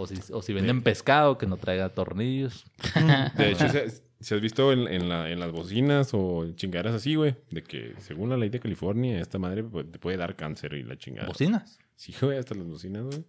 [0.00, 2.64] O si, o si venden pescado, que no traiga tornillos.
[3.36, 3.78] De hecho, si,
[4.20, 7.94] si has visto en, en la- en las bocinas o chingaderas así, güey, de que
[7.98, 11.26] según la ley de California, esta madre te puede dar cáncer y la chingada.
[11.26, 11.78] Bocinas.
[11.96, 13.24] Sí, güey, hasta las bocinas, güey.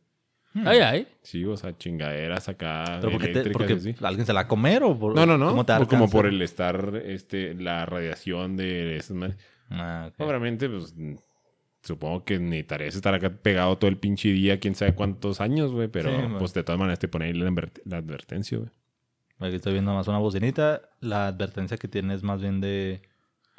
[0.65, 1.07] Ay, ay.
[1.23, 3.11] Sí, o sea, chingaderas acá ¿Pero
[3.51, 3.95] porque, así.
[4.01, 5.49] alguien se la va a comer o por, No, no, no.
[5.49, 9.37] ¿cómo te da por- como por el estar, este, la radiación de esas madres.
[9.71, 10.21] Ah, ok.
[10.27, 10.93] Obviamente, pues,
[11.81, 15.87] supongo que necesitarías estar acá pegado todo el pinche día, quién sabe cuántos años, güey.
[15.87, 18.69] Pero, Sí, pues, de todas maneras te pone ahí la, adver- la advertencia, güey.
[19.39, 20.81] Aquí estoy viendo más una bocinita.
[20.99, 23.01] La advertencia que tiene es más bien de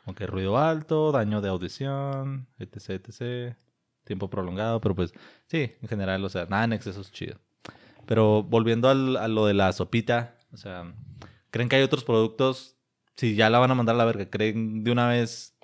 [0.05, 3.57] como que ruido alto, daño de audición, etc, etc.
[4.05, 5.13] Tiempo prolongado, pero pues
[5.47, 7.37] sí, en general, o sea, nada en exceso es chido.
[8.07, 10.93] Pero volviendo al- a lo de la sopita, o sea,
[11.51, 12.77] ¿creen que hay otros productos?
[13.17, 15.55] Si ya la van a mandar a la verga, ¿creen de una vez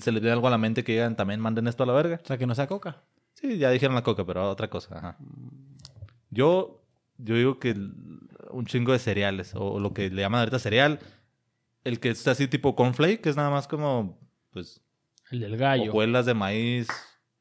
[0.00, 2.20] se les viene algo a la mente que digan también manden esto a la verga?
[2.22, 3.02] O sea, que no sea coca.
[3.34, 4.98] Sí, ya dijeron la coca, pero otra cosa.
[4.98, 5.18] Ajá.
[6.30, 6.84] Yo,
[7.18, 7.92] yo digo que el-
[8.50, 10.98] un chingo de cereales, o lo que le llaman ahorita cereal,
[11.84, 14.18] el que es así tipo cornflake, que es nada más como,
[14.50, 14.80] pues,
[15.30, 15.90] El del gallo.
[15.90, 16.88] hojuelas de maíz,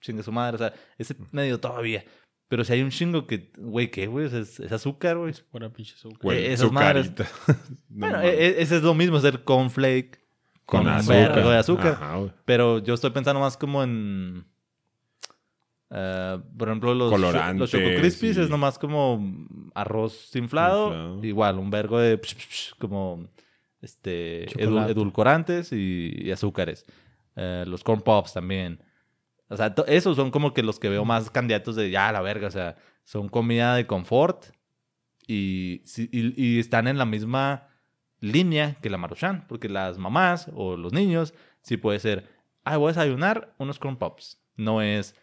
[0.02, 2.04] chingue su madre, o sea, ese medio todavía.
[2.50, 4.28] Pero si hay un chingo que, güey, ¿qué, güey?
[4.28, 5.34] Es, es azúcar, güey.
[5.52, 6.20] Pura pinche azúcar.
[6.22, 7.12] Güey, Eh, esas madres.
[7.90, 10.20] No bueno, e- e- ese es lo mismo, hacer cornflake
[10.68, 11.34] con, Con un azúcar.
[11.34, 11.92] vergo de azúcar.
[11.94, 12.20] Ajá.
[12.46, 14.46] Pero yo estoy pensando más como en.
[15.90, 19.24] eh, por ejemplo, los, cho- Colorantes los Choco Crispies y- es nomás como
[19.74, 20.88] arroz inflado.
[20.88, 21.24] Inflado.
[21.24, 22.18] Igual, un vergo de.
[22.18, 23.28] psh, psh, psh, como.
[23.82, 24.48] Este.
[24.58, 26.86] edu- edulcorantes y, y azúcares.
[27.36, 28.84] eh, los corn pops también.
[29.50, 32.48] O sea, esos son como que los que veo más candidatos de ya, la verga.
[32.48, 32.76] O sea,
[33.06, 34.48] son comida de confort
[35.26, 37.68] y, si- y, y están en la misma
[38.20, 39.46] línea que la Maruchan.
[39.48, 42.28] Porque las mamás o los niños sí puede ser,
[42.64, 44.40] ay, voy a desayunar unos corn pops.
[44.56, 45.16] No es,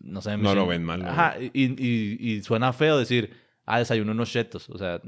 [0.00, 0.36] no sé.
[0.36, 1.02] No lo ven mal.
[1.06, 3.34] Ajá, y, y- y suena feo decir,
[3.66, 4.68] ah, desayuno unos chetos.
[4.70, 5.00] O sea,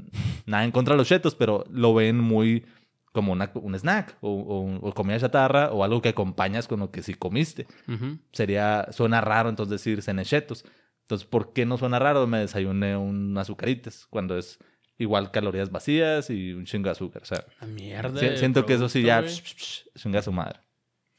[0.45, 2.65] nada en contra de los chetos, pero lo ven muy
[3.11, 6.91] como una- un snack o, o- o comida chatarra o algo que acompañas con lo
[6.91, 7.65] que sí comiste.
[7.87, 8.17] Ujú.
[8.33, 10.65] Sería, suena raro entonces decir cené chetos.
[11.01, 12.25] Entonces, ¿por qué no suena raro?
[12.27, 14.59] Me desayuné un azucaritas cuando es
[14.97, 17.21] igual calorías vacías y un chingo de azúcar.
[17.23, 18.19] O sea, La mierda.
[18.19, 19.93] si- siento que eso sí ya producto, güey.
[20.01, 20.59] chinga a su madre.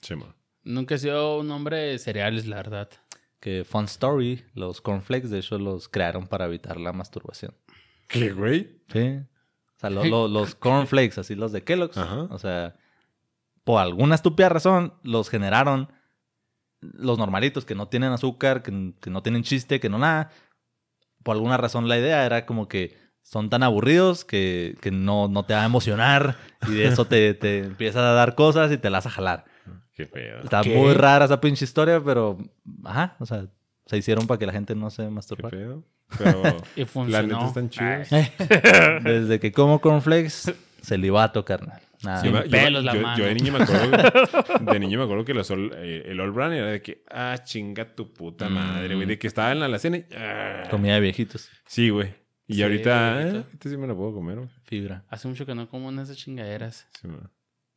[0.00, 0.34] Sí, man.
[0.64, 2.88] Nunca he sido un hombre de cereales, la verdad.
[3.40, 7.54] Que fun story, los cornflakes de hecho los crearon para evitar la masturbación.
[8.08, 8.80] ¿Qué, güey?
[8.92, 9.20] Sí.
[9.20, 11.98] O sea, lo- lo- los cornflakes, así los de Kellogg's.
[11.98, 12.22] Ajá.
[12.30, 12.76] O sea,
[13.64, 15.92] por alguna estúpida razón, los generaron
[16.80, 20.30] los normalitos que no tienen azúcar, que, que no tienen chiste, que no nada.
[21.22, 22.96] Por alguna razón la idea era como que
[23.28, 26.36] son tan aburridos que, que no, no te va a emocionar
[26.68, 29.44] y de eso te, te empiezas a dar cosas y te las vas a jalar.
[29.94, 30.42] Qué pedo.
[30.44, 30.76] Está ¿Qué?
[30.76, 32.38] muy rara esa pinche historia, pero
[32.84, 33.46] ajá, o sea,
[33.86, 35.50] se hicieron para que la gente no se Qué masturbara.
[35.56, 35.82] pedo.
[36.18, 36.42] Pero
[36.76, 37.26] Y la funcionó.
[37.26, 38.08] neta están chidos.
[39.02, 41.80] Desde que como cornflakes, celibato, carnal.
[42.04, 42.22] Nada.
[42.22, 43.18] Yo, me- yo- pelos la yo- mano.
[43.18, 43.90] yo de niño me acuerdo,
[44.72, 47.38] de niño me acuerdo que los All- eh, el All Brand era de que, ah,
[47.42, 49.06] chinga tu puta madre, güey.
[49.06, 50.64] De que estaba en la alacena y, ah.
[50.70, 51.48] Comida de viejitos.
[51.66, 52.14] Sí, güey.
[52.48, 53.36] Y Sí, ahorita, ahorita.
[53.38, 54.48] eh, este sí me lo puedo comer, güey.
[54.64, 55.04] Fibra.
[55.08, 56.86] Hace mucho que no como una de esas chingaderas.
[57.00, 57.30] Sí, man.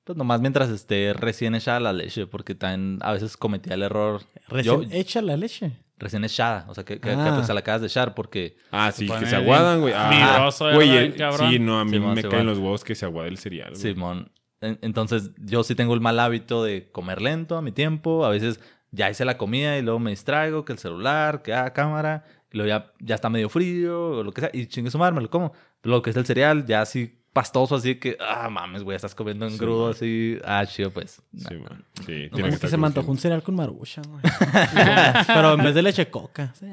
[0.03, 4.21] Pues nomás mientras esté recién echada la leche, porque también a veces cometía el error.
[4.47, 5.71] Recién Yo- hecha la leche.
[5.97, 7.33] recién echada, o sea, que, que, que, Ah.
[7.35, 8.55] pues, se la acabas de echar porque...
[8.71, 9.93] Ah, sí, que se aguadan, güey.
[9.95, 11.51] Ah, güey, Bien cabrón.
[11.51, 13.81] sí, no, a mí Simón, me caen los huevos que se aguade el cereal, güey.
[13.81, 14.31] Simón.
[14.61, 18.25] En- Entonces, yo sí tengo el mal hábito de comer lento a mi tiempo.
[18.25, 18.59] A veces
[18.91, 22.57] ya hice la comida y luego me distraigo, que el celular, que ah, cámara, y
[22.57, 25.29] luego ya, ya está medio frío o lo que sea, y chingue su madre, lo
[25.29, 25.53] como.
[25.83, 29.45] Lo que es el cereal, ya así pastoso, así que, ah, mames, güey, estás comiendo
[29.45, 29.91] en Sí, grudo, man.
[29.91, 31.21] así, ah, chido, pues.
[31.37, 31.83] Sí, man.
[32.05, 34.21] Sí, No, tiene es que que estar se me antojó un cereal con marucha, güey.
[35.27, 36.53] Pero en vez de leche coca.
[36.59, 36.65] sí.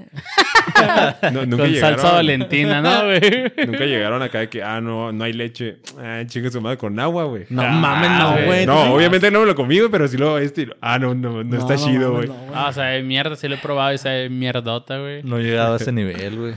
[1.33, 3.21] No, nunca Con llegaron, salsa valentina, ¿no, güey?
[3.67, 5.79] Nunca llegaron acá de que, ah, no, no hay leche.
[5.99, 7.45] Ah, chingue su madre con agua, güey.
[7.51, 8.45] No Ah, mames, no, güey.
[8.47, 8.67] güey.
[8.67, 10.69] No, obviamente no me lo comí, pero sí lo este.
[10.81, 12.29] Ah, no, no, no, está chido, güey.
[12.29, 15.23] no, Ah, o sea, de mierda, sí lo he probado y sabe mierdota, güey.
[15.27, 16.55] No he llegado a ese nivel, güey.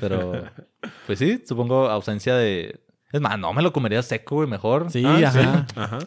[0.00, 0.44] Pero,
[1.06, 2.80] pues sí, supongo ausencia de...
[3.12, 4.90] Es más, no me lo comería seco, güey, mejor.
[4.90, 5.38] Sí, Ah, sí.
[5.38, 5.66] ajá.
[5.76, 5.98] Ajá.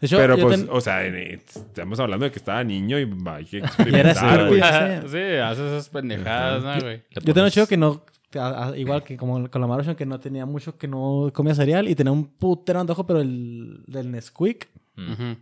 [0.00, 3.44] De hecho, pero pues, ten- o sea, estamos hablando de que estaba niño y hay
[3.46, 4.60] que era experimentar, güey.
[4.60, 7.02] sí, hace esas pendejadas, ¿no, güey?
[7.24, 10.04] Yo tengo chido que no, que a- a- igual que como con la Maruchan, que
[10.04, 14.10] no tenía mucho que no comía cereal y tenía un putero antojo, pero el del
[14.10, 14.68] Nesquik.
[14.98, 15.36] Ujú.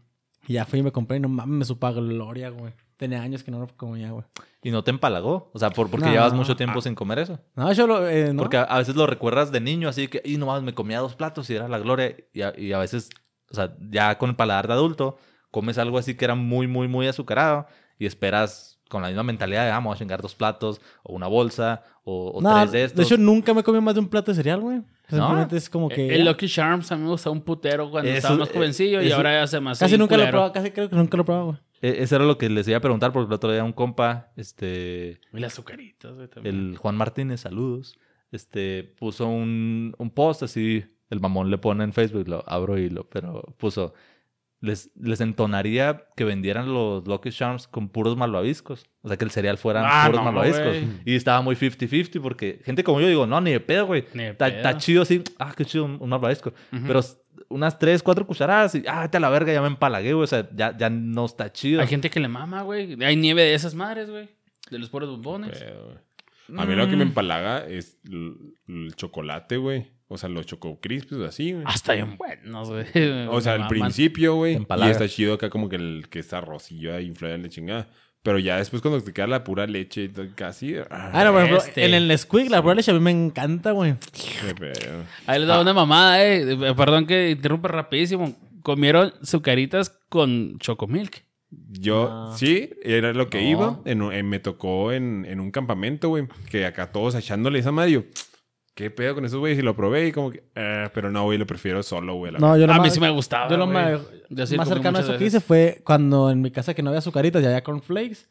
[0.47, 2.73] Y ya fui y me compré y no mames, me supa gloria, güey.
[3.03, 4.25] Tenía años que no lo comía, güey.
[4.63, 5.51] Y no te empalagó.
[5.53, 6.13] O sea, por, porque No.
[6.13, 7.41] llevas mucho tiempo sin comer eso.
[7.57, 8.09] No, yo lo.
[8.09, 8.43] eh, no.
[8.43, 11.17] Porque a, a veces lo recuerdas de niño, así que, y nomás me comía dos
[11.17, 12.15] platos y era la gloria.
[12.33, 13.11] Y a, y a veces,
[13.51, 15.17] o sea, ya con el paladar de adulto,
[15.51, 17.67] comes algo así que era muy, muy, muy azucarado
[17.99, 21.27] y esperas con la misma mentalidad de, ah, voy a chingar dos platos o una
[21.27, 23.07] bolsa o, o No, tres de estos.
[23.07, 24.77] hecho, nunca me comí más de un plato de cereal, güey.
[25.11, 25.19] ¿No?
[25.19, 26.15] Simplemente es como que.
[26.15, 29.11] El Lucky Charms a mí me gusta un putero cuando Eso- estaba más jovencillo y
[29.11, 31.27] ahora ya se me hace Casi nunca lo probado, casi creo que nunca lo he
[31.27, 31.59] probado, güey.
[31.83, 34.33] E- Eso era lo que les iba a preguntar porque el otro día un compa,
[34.37, 36.55] este, Y las azucaritas, güey, también.
[36.55, 37.99] el Juan Martínez, saludos,
[38.31, 43.07] este, puso un, un post así, el mamón le pone en Facebook, lo abro hilo,
[43.11, 43.93] pero puso,
[44.61, 48.87] les, les entonaría que vendieran los Lucky Charms con puros malvaviscos.
[49.03, 50.77] O sea, que el cereal fueran Ah, puros no, malvaviscos.
[51.05, 54.05] Y estaba muy 50-50 porque gente como yo digo, no, ni de pedo, güey.
[54.15, 56.53] Está, chido así, ah, qué chido un, un malvavisco.
[56.71, 57.01] Pero
[57.53, 60.25] unas tres, cuatro cucharadas y, ah, vete a la verga, ya me empalagué, güey.
[60.25, 61.81] O sea, ya, ya no está chido.
[61.81, 62.97] Hay gente que le mama, güey.
[63.05, 64.29] Hay nieve de esas madres, güey.
[64.71, 65.63] De los puros bombones.
[66.57, 66.99] A mí lo que Mm.
[66.99, 68.37] me empalaga es el,
[68.69, 69.87] el chocolate, güey.
[70.09, 71.65] O sea, los choco crispies así, güey.
[71.67, 72.85] Hasta bien buenos, güey.
[73.29, 74.59] O sea, al principio, güey.
[74.63, 77.89] Te Y está chido acá como que el que está rosillo ahí, inflada la chingada.
[78.23, 80.77] Pero ya después cuando te queda la pura leche y todo, casi...
[80.91, 81.85] Ah, no, por ejemplo, Este.
[81.85, 83.95] en el Nesquik, la pura leche a mí me encanta, güey.
[84.13, 85.03] qué pedo.
[85.27, 86.57] Ahí les da una mamada, eh.
[86.77, 88.37] Perdón que interrumpa rapidísimo.
[88.63, 91.25] Comieron sucaritas con chocomilk.
[91.51, 92.35] Yo, Ah.
[92.39, 93.49] sí, era lo que No.
[93.49, 93.81] iba.
[93.85, 96.29] En me tocó en, en un campamento, güey.
[96.49, 97.91] Que acá todos echándole esa madre.
[97.91, 98.05] yo,
[98.75, 99.59] ¿Qué pedo con esos güeyes?
[99.59, 100.45] Y lo probé y como que...
[100.55, 102.33] eh, pero no, güey, lo prefiero solo, güey.
[102.33, 103.49] la No, yo lo a mí más, sí me gustaba.
[103.51, 103.75] yo lo güey.
[103.75, 105.35] más, Yo sí más comí cercano a muchas eso que veces.
[105.39, 108.29] hice fue cuando en mi casa que no había azucaritas y había cornflakes,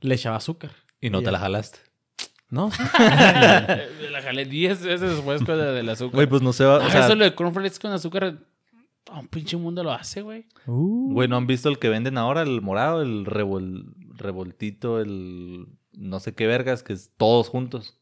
[0.00, 0.72] le echaba azúcar.
[1.00, 1.32] Y no Y te ya.
[1.32, 1.78] la jalaste.
[2.50, 2.70] ¿No?
[2.98, 6.14] La jalé 10 veces después con la del azúcar.
[6.14, 8.38] Güey, pues no sé, o Ah, sea, eso lo de cornflakes con azúcar
[9.04, 10.46] todo un pinche mundo lo hace, güey.
[10.66, 11.12] Uh.
[11.12, 12.42] Güey, ¿no han visto el que venden ahora?
[12.42, 17.98] El morado, el revol- revoltito, el no sé qué vergas, que es todos juntos.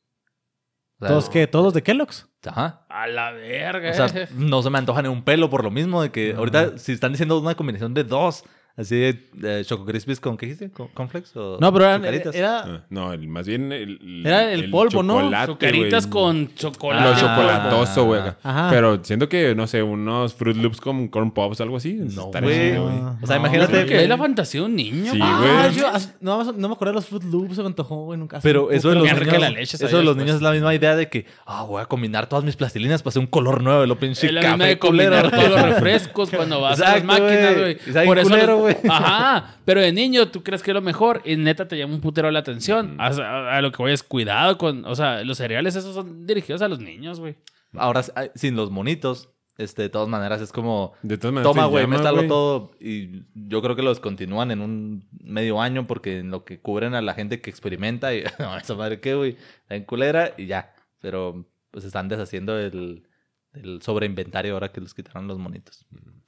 [1.09, 1.47] ¿Todos qué?
[1.47, 2.29] ¿Todos los de Kellogg's?
[2.47, 2.85] Ajá.
[2.89, 3.91] A la verga.
[3.91, 6.79] O sea, no se me antoja ni un pelo por lo mismo de que ahorita
[6.79, 8.45] si están diciendo una combinación de dos,
[8.77, 10.71] así de eh, Choco Crispies con ¿qué dijiste?
[10.71, 12.59] ¿Con cornflakes o No, pero eran- era...
[12.61, 15.29] Ah, No, el, más bien el, Era el polvo, ¿no?
[15.29, 15.91] güey.
[16.11, 17.05] con chocolate.
[17.11, 18.21] Lo chocolatoso, güey.
[18.43, 18.69] Ajá.
[18.71, 21.95] Pero siento que, no sé, unos Fruit Loops con corn pops, algo así.
[21.95, 22.77] No, güey.
[22.77, 25.13] O sea, No, imagínate que que es la fantasía de un niño.
[25.13, 25.31] Sí, güey.
[25.31, 25.87] Ah, yo
[26.21, 28.41] no, no me acuerdo de los Fruit Loops, se me antojó, güey, nunca.
[28.43, 30.17] Pero eso de los niños, rica la leche, eso de los después.
[30.17, 33.11] niños es la misma idea de que, ah, voy a combinar todas mis plastilinas para
[33.11, 35.63] hacer un color nuevo de lo pinche Es la café misma de combinar todos los
[35.71, 37.77] refrescos cuando vas a las máquinas, güey.
[38.25, 38.77] culero, los- güey.
[38.89, 39.57] Ajá.
[39.65, 42.31] Pero de niño tú crees que es lo mejor y neta te llama un putero
[42.31, 42.97] la atención.
[43.01, 44.85] A, a- a lo que voy es cuidado con...
[44.85, 47.37] O sea, los cereales esos son dirigidos a los niños, güey.
[47.77, 48.03] Ahora,
[48.35, 51.53] sin los monitos, este, de todas maneras es como, De todas maneras.
[51.55, 52.73] toma, güey, métalo todo.
[52.81, 56.95] Y yo creo que lo descontinúan en un medio año porque en lo que cubren
[56.95, 60.47] a la gente que experimenta y, no, esa madre qué, güey, está en culera y
[60.47, 60.73] ya.
[61.01, 63.09] Pero pues están deshaciendo del,
[63.53, 65.85] del sobreinventario ahora que les quitaron los monitos.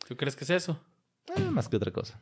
[0.09, 0.81] ¿Tú crees que es eso?
[1.35, 2.21] Eh, más que otra cosa.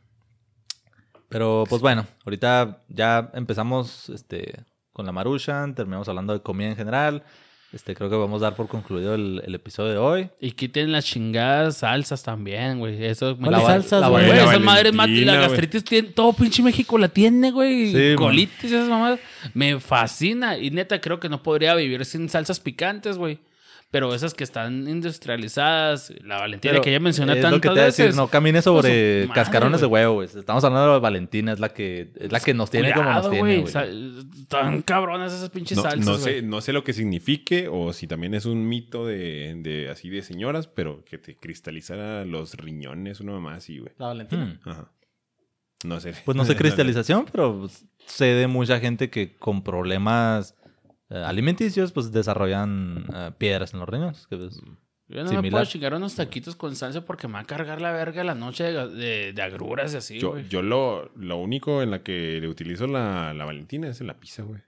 [1.29, 6.77] Pero pues bueno, ahorita ya empezamos este, con la Maruchan, terminamos hablando de comida en
[6.77, 7.25] general.
[7.73, 10.31] Este, creo que vamos a dar por concluido el, el episodio de hoy.
[10.41, 13.05] Y quiten las chingadas salsas también, güey.
[13.05, 14.31] Eso me ¿Cuáles La- salsas, la- güey?
[14.31, 17.91] Esas madres mat- y la gastritis tiene, todo pinche México la tiene, güey.
[17.91, 18.17] Sí, man.
[18.17, 19.19] Colitis, esas mamadas.
[19.55, 20.57] Me fascina.
[20.57, 23.41] Y neta, creo que no podría vivir sin salsas picantes, güey.
[23.95, 27.69] Pero esas que están industrializadas, la Valentina Pero que ya mencioné es tantas lo que
[27.69, 28.17] te a decir, veces.
[28.17, 30.27] no camines sobre Con su madre, cascarones de huevo, güey.
[30.27, 33.61] Estamos hablando de Valentina, es la que, es la que nos tiene como nos tiene,
[33.61, 33.73] güey.
[34.49, 38.09] Tan cabronas esas pinches No, salsas, no sé, no sé lo que signifique o si
[38.09, 43.21] también es un mito de, de así de señoras, pero que te cristalizara los riñones,
[43.21, 43.93] una mamá así, güey.
[43.99, 44.59] La Valentina.
[44.65, 44.69] Hmm.
[44.69, 44.91] Ajá.
[45.85, 46.15] No sé.
[46.25, 50.57] Pues no sé cristalización, pero pues, sé de mucha gente que con problemas
[51.15, 54.27] eh, alimenticios, pues desarrollan eh, piedras en los riñones.
[54.27, 54.61] que, pues,
[55.09, 57.93] Yo no me puedo chingar unos taquitos con salsa porque me va a cargar la
[57.93, 60.49] verga la noche de, de, de agruras y así, Yo, güey.
[60.49, 64.15] yo lo, lo único en la que le utilizo la, la Valentina es en la
[64.15, 64.61] pizza, güey.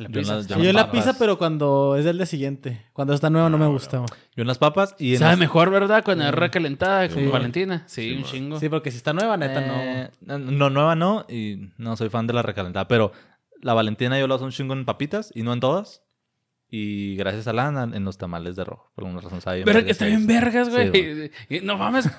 [0.00, 1.04] La yo en las- yo la papas.
[1.04, 2.84] pizza, pero cuando es del día siguiente.
[2.92, 3.98] Cuando está nueva no me gusta.
[3.98, 4.08] güey.
[4.34, 6.02] yo en las papas y en Sabe las- mejor, ¿verdad?
[6.04, 7.28] Cuando es recalentada con Sí.
[7.28, 7.84] Valentina.
[7.86, 8.58] Sí, Sí, un chingo.
[8.58, 10.38] Sí, porque si está nueva, neta, Eh, no.
[10.40, 13.12] No, nueva no, y no soy fan de la recalentada, pero
[13.64, 16.02] la Valentina yo la uso un chingo en papitas y no en todas.
[16.70, 20.06] Y gracias a Lana en los tamales de rojo, por alguna razón sabe Pero está
[20.06, 21.30] bien vergas, güey.
[21.48, 22.08] Sí, no mames.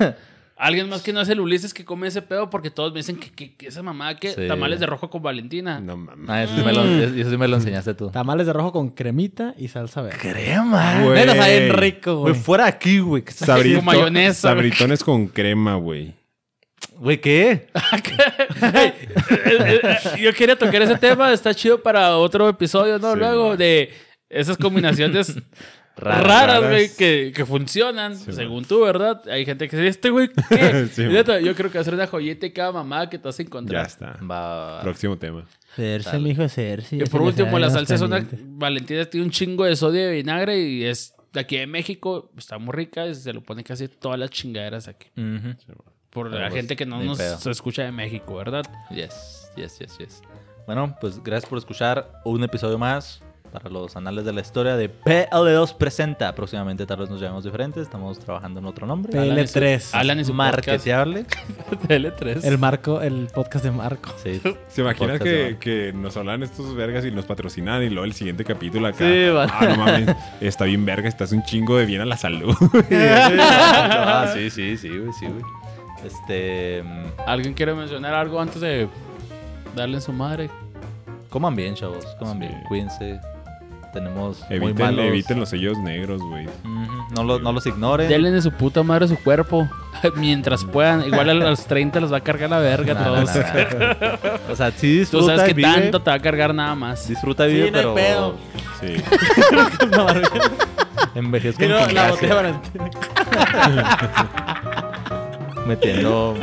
[0.58, 3.17] Alguien más que no es el Ulises que come ese pedo porque todos me dicen
[3.17, 4.47] que, que- que esa mamá que Sí.
[4.47, 5.81] tamales de rojo con Valentina.
[5.81, 6.29] No mames.
[6.29, 8.10] Ah, eso sí me lo, eso sí me lo enseñaste tú.
[8.10, 10.17] Tamales de rojo con cremita y salsa verde.
[10.19, 11.01] Crema.
[11.03, 11.15] Güey.
[11.25, 12.43] Neta, saben rico, Güey, güey.
[12.43, 13.23] fuera aquí, güey.
[13.23, 14.69] ¿Qué está- Sabrito- mayonesa, güey.
[14.71, 16.15] Sabritones con crema, güey.
[16.97, 17.67] Güey, ¿qué?
[20.21, 23.13] Yo quería tocar ese tema, está chido para otro episodio, ¿no?
[23.13, 23.58] Sí, Luego man.
[23.58, 23.93] de
[24.29, 25.36] esas combinaciones
[25.97, 29.21] Raras, güey, que, que funcionan, Sí, según tú, ¿verdad?
[29.29, 30.88] Hay gente que dice, este güey, ¿qué?
[30.91, 31.03] Sí,
[31.43, 33.86] yo creo que ser una joyita y cada mamá que te vas a Ya encontrar.
[33.86, 34.19] está.
[34.29, 34.81] Va.
[34.81, 35.45] Próximo tema.
[35.77, 36.19] Dale.
[36.19, 36.97] mijo, cerce.
[36.97, 38.25] Y ya por último, la salsa es una.
[38.41, 42.29] Valentina tiene un chingo de sodio y de vinagre y es de aquí de México.
[42.38, 45.08] Está muy rica y se lo pone casi todas las chingaderas aquí.
[45.17, 45.55] Ujú.
[46.15, 47.51] Por Pero la pues, gente que no nos pedo.
[47.51, 48.63] escucha de México, ¿verdad?
[48.89, 50.21] Yes, yes, yes, yes.
[50.65, 54.89] Bueno, pues gracias por escuchar un episodio más para los anales de la historia de
[54.89, 56.34] PL2 Presenta.
[56.36, 57.84] Próximamente tal vez nos llamemos diferentes.
[57.84, 59.12] Estamos trabajando en otro nombre.
[59.12, 59.89] P- PL3.
[59.93, 60.36] Alan podcast.
[60.38, 61.25] Marketeable.
[61.88, 62.43] L3.
[62.45, 64.13] El Marco, el podcast de Marco.
[64.23, 64.41] Sí.
[64.67, 68.43] ¿Se imaginan que, que nos hablan estos vergas y nos patrocinan y luego el siguiente
[68.43, 68.99] capítulo acá?
[69.08, 69.45] Sí, va.
[69.51, 72.56] ah, no mames, está bien verga, estás un chingo de bien a la salud.
[73.39, 75.43] ah, sí, sí, sí, güey, sí, güey.
[76.03, 76.84] Este.
[76.84, 78.88] mm, ¿Alguien quiere mencionar algo antes de
[79.75, 80.49] darle en su madre?
[81.29, 82.05] Coman bien, chavos.
[82.19, 82.39] Coman Sí.
[82.47, 82.63] bien.
[82.67, 83.19] Cuídense.
[83.93, 85.05] Tenemos muy eviten, malos.
[85.05, 86.45] eviten los sellos negros, güey.
[86.47, 88.10] Ujú, No, los, no los ignoren.
[88.10, 89.69] Denle de su puta madre su cuerpo.
[90.17, 91.05] Mientras puedan.
[91.08, 93.30] Igual a los 30 los va a cargar la verga todos.
[94.51, 95.74] O sea, sí Tú disfruta sabes y que vive.
[95.74, 97.07] tanto te va a cargar nada más.
[97.07, 97.95] Disfruta vive, Sí, no pero.
[97.95, 98.36] pedo.
[98.82, 98.95] Sí.
[101.15, 102.61] Envejezcan Pero con la botella.
[105.66, 106.36] Metiendo.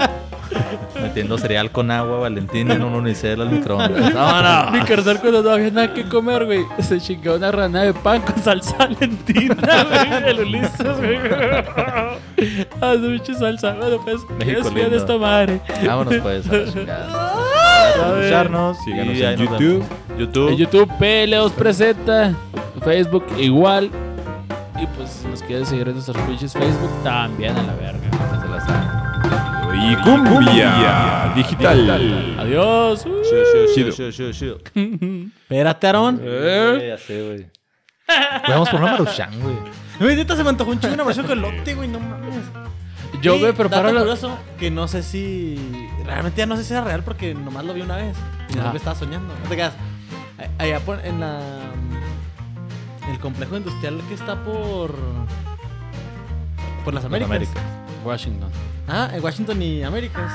[1.00, 4.14] metiendo cereal con agua, Valentina en un unicel al microondas.
[4.14, 7.94] No, Mi carnal cuando no había nada que comer, güey, se chingó una rana de
[7.94, 9.54] pan con salsa valentina,
[9.88, 11.18] güey, el Ulises, güey.
[12.80, 13.74] Ah, su pinche salsa.
[13.74, 14.98] Bueno, pues, México es bien lindo.
[14.98, 15.60] esta madre.
[15.86, 17.36] Vámonos pues a la chingada.
[17.96, 18.76] Escucharnos.
[18.84, 19.84] Síganos y en YouTube.
[20.18, 20.48] YouTube.
[20.50, 22.34] En YouTube, PLOs presenta.
[22.82, 23.90] Facebook igual.
[24.80, 28.00] Y pues si nos quieres seguir en nuestros pinches Facebook, también a la verga.
[28.42, 29.11] Se la saben.
[29.74, 32.36] Y cumbia digital.
[32.38, 33.04] Adiós.
[33.74, 34.58] Chido, chido, chido, chido.
[35.42, 36.20] Espérate, Aaron.
[36.22, 37.46] Eh, Ya sé, güey.
[38.48, 39.56] Vamos por una Maruchan, güey.
[40.00, 42.44] Güey, neta se me antojó un chingo una versión con elote, güey, no mames.
[43.22, 44.00] Yo Y me preparo dato la...
[44.00, 45.56] curioso, que no sé si...
[46.04, 48.16] Realmente ya no sé si era real porque nomás lo vi una vez.
[48.50, 48.70] Y no Ajá.
[48.72, 49.32] me estaba soñando.
[49.42, 49.74] No te quedas.
[50.58, 51.38] Allá por, en la...
[53.10, 54.94] El complejo industrial que está por...
[56.84, 57.30] Por las Américas.
[57.30, 57.62] Américas.
[58.04, 58.50] Washington.
[58.94, 60.30] Ah, en Washington y Américas.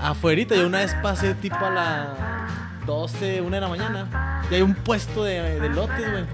[0.00, 2.08] Afuerita, yo una vez pasé tipo a las
[2.88, 4.40] 12, 1 de la mañana.
[4.50, 6.24] Y hay un puesto de, de lotes, güey.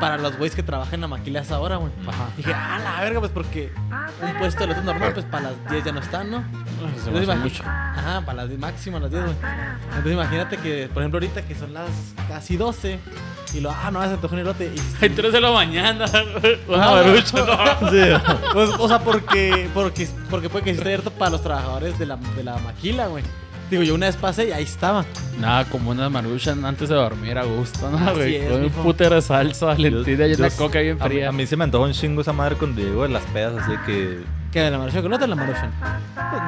[0.00, 1.90] Para los güeyes que trabajan en la maquila a esa hora, güey.
[2.06, 2.28] Ajá.
[2.36, 3.72] Dije, ah, la verga, pues porque
[4.20, 6.44] un puesto de lotes normal, pues para las 10 ya no están, ¿no?
[7.02, 7.62] Se me hace imagi- mucho.
[7.66, 9.36] Ajá, para las 10 máximo, a las 10, güey.
[9.88, 11.88] Entonces imagínate que, por ejemplo, ahorita que son las
[12.28, 12.98] casi 12
[13.54, 14.66] y lo, ah, no, se antojó un elote.
[14.76, 16.04] Y, Hay 3 de la mañana.
[16.68, 17.38] Una barucha.
[17.38, 17.46] no.
[17.80, 17.90] no.
[17.90, 18.10] Sí.
[18.52, 22.16] Pues, o sea, porque, porque, porque puede que esté abierto para los trabajadores de la,
[22.16, 23.24] de la maquila, güey.
[23.74, 25.04] Digo, yo una vez pasé y ahí estaba.
[25.40, 28.36] Nada, como una maruchan antes de dormir a gusto, ¿no, Así güey?
[28.36, 28.82] es, Con un mijo.
[28.84, 31.28] putero de salsa, valentina y Yo- una coca bien a mí- fría.
[31.28, 33.72] A mí, se me antoja un chingo esa madre cuando llego de las pedas, así
[33.84, 34.18] que.
[34.54, 34.60] ¿Qué?
[34.60, 35.70] ¿De la maruchan con otra o la maruchan?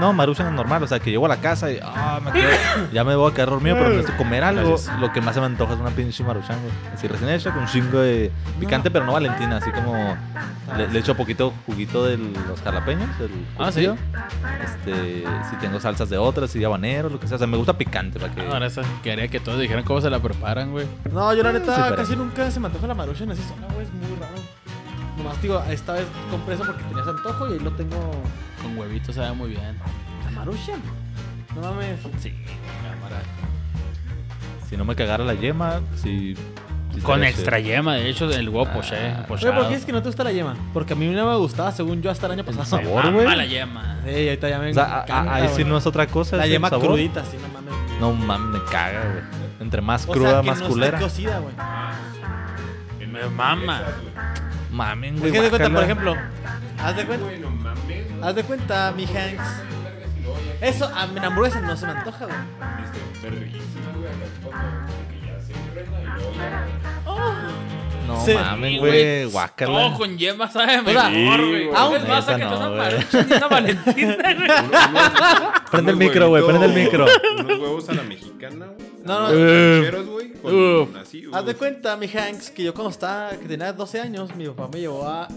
[0.00, 1.80] No, Maruchan es normal, o sea, que llego a la casa y.
[1.82, 2.48] Ah, me quedo.
[2.92, 4.68] Ya me voy a quedar dormido, pero necesito comer algo.
[4.70, 5.00] Gracias.
[5.00, 6.72] Lo que más se me antoja es una pinche Maruchan, güey.
[6.94, 8.30] Así recién hecha, con un chingo de
[8.60, 10.16] picante, pero no Valentina, así como.
[10.76, 13.86] Le, le echo poquito juguito de los jalapeños, del Ah, ¿sí?
[13.86, 13.96] curtido.
[14.64, 17.34] Este, si tengo salsas de otras, si de habanero, lo que sea.
[17.36, 18.42] O sea, me gusta picante para que.
[18.46, 20.86] Ahora eso, quería que todos dijeran cómo se la preparan, güey.
[21.12, 23.84] No, yo la neta Sí, casi nunca se me antoja la maruchan así sola, güey.
[23.86, 24.34] Es muy raro.
[25.26, 28.10] Nomás digo, esta vez compré eso porque tenías antojo y ahí lo tengo.
[28.62, 29.76] Con huevitos sabe muy bien.
[30.24, 30.80] ¿La maruchan?
[31.54, 32.00] No mames.
[32.20, 32.32] Sí,
[32.82, 33.22] cámara.
[34.68, 36.36] Si no me cagara la yema, si.
[36.94, 37.68] si Con extra chido.
[37.70, 39.26] yema, de hecho, el huevo poché, Ah.
[39.28, 39.50] Oye.
[39.52, 40.56] ¿por qué es que no te gusta la yema?
[40.72, 42.64] Porque a mí no me gustaba, según yo, hasta el año pasado.
[42.66, 43.36] sabor, Me güey.
[43.36, 43.98] la yema.
[44.04, 46.36] Sí, ahorita ya me O sea, a- a- encanta, ahí sí no es otra cosa.
[46.36, 46.86] La es el yema sabor.
[46.86, 48.00] crudita, sí, no mames.
[48.00, 49.24] No mames, me caga, güey.
[49.60, 50.98] Entre más O cruda, sea, que más no culera.
[50.98, 51.54] cocida, güey.
[53.10, 53.82] Me mama.
[54.76, 55.32] Mamen, Es güey.
[55.32, 56.16] que haz de cuenta, por ejemplo,
[56.82, 58.06] haz de cuenta, Bueno, mames.
[58.22, 59.62] haz de cuenta, mi Hanks.
[60.60, 62.36] Eso, a mi hamburguesa no se me antoja, güey.
[68.06, 68.34] No Sí.
[68.34, 69.24] mamen, Sí, güey.
[69.24, 69.72] Guácala.
[69.72, 71.10] Todo con yema sabe mejor,
[71.46, 71.68] güey.
[71.74, 74.50] aún- ¿Qué pasa que no, una una valentina, güey?
[75.72, 76.46] Prende el micro, güey.
[76.46, 77.06] Prende el micro.
[77.40, 78.95] Unos huevos a la mexicana, güey.
[79.06, 79.26] No, no.
[79.28, 80.32] Unos rancheros, güey.
[80.32, 84.34] Con así, Haz de cuenta, mi Hanks, que yo cuando estaba, que tenía 12 años,
[84.34, 85.28] mi papá me llevó a.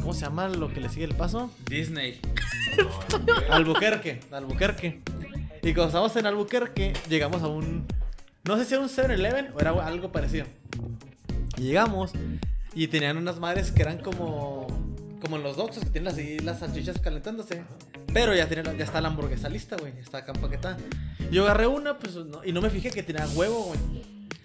[0.00, 1.50] ¿Cómo se llama lo que le sigue el paso?
[1.68, 2.20] Disney.
[3.50, 5.00] Albuquerque, Albuquerque.
[5.62, 7.86] Y cuando estábamos en Albuquerque, llegamos a un.
[8.44, 10.46] No sé si era un 7-Eleven o era algo parecido.
[11.56, 12.12] Y llegamos
[12.74, 14.66] y tenían unas madres que eran como.
[15.22, 17.62] Como en los doxos que tienen así las salchichas calentándose.
[18.12, 19.92] Pero ya, tenía, ya está la hamburguesa lista, güey.
[20.00, 20.76] Está acá empaquetada.
[21.30, 23.78] Yo agarré una, pues no, y no me fijé que tenía huevo, güey.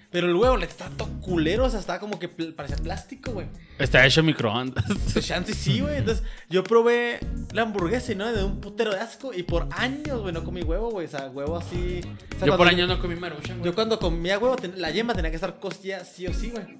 [0.09, 3.31] Pero el huevo le estaba todo culero, o sea, estaba como que pl- parecía plástico,
[3.33, 3.47] güey.
[3.77, 4.85] Está hecho en microondas.
[5.13, 5.97] Pues chance sí, güey.
[5.97, 7.19] Entonces, yo probé
[7.51, 9.33] la hamburguesa y no de un putero de asco.
[9.33, 11.07] Y por años, güey, no comí huevo, güey.
[11.07, 11.99] O sea, huevo así.
[12.35, 13.69] O sea, Yo por cuando- año no comí maruchan, güey.
[13.71, 16.77] Yo cuando comía huevo, la yema tenía que estar costilla sí o sí, güey.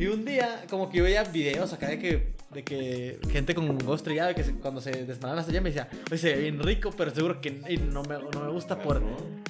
[0.00, 3.68] Y un día, como que yo veía videos acá de que, de que gente con
[3.70, 6.90] huevo estrellado, que se- cuando se desmanaban esa yema, decía, oye, se ve bien rico,
[6.96, 9.02] pero seguro que no, me, no me gusta por.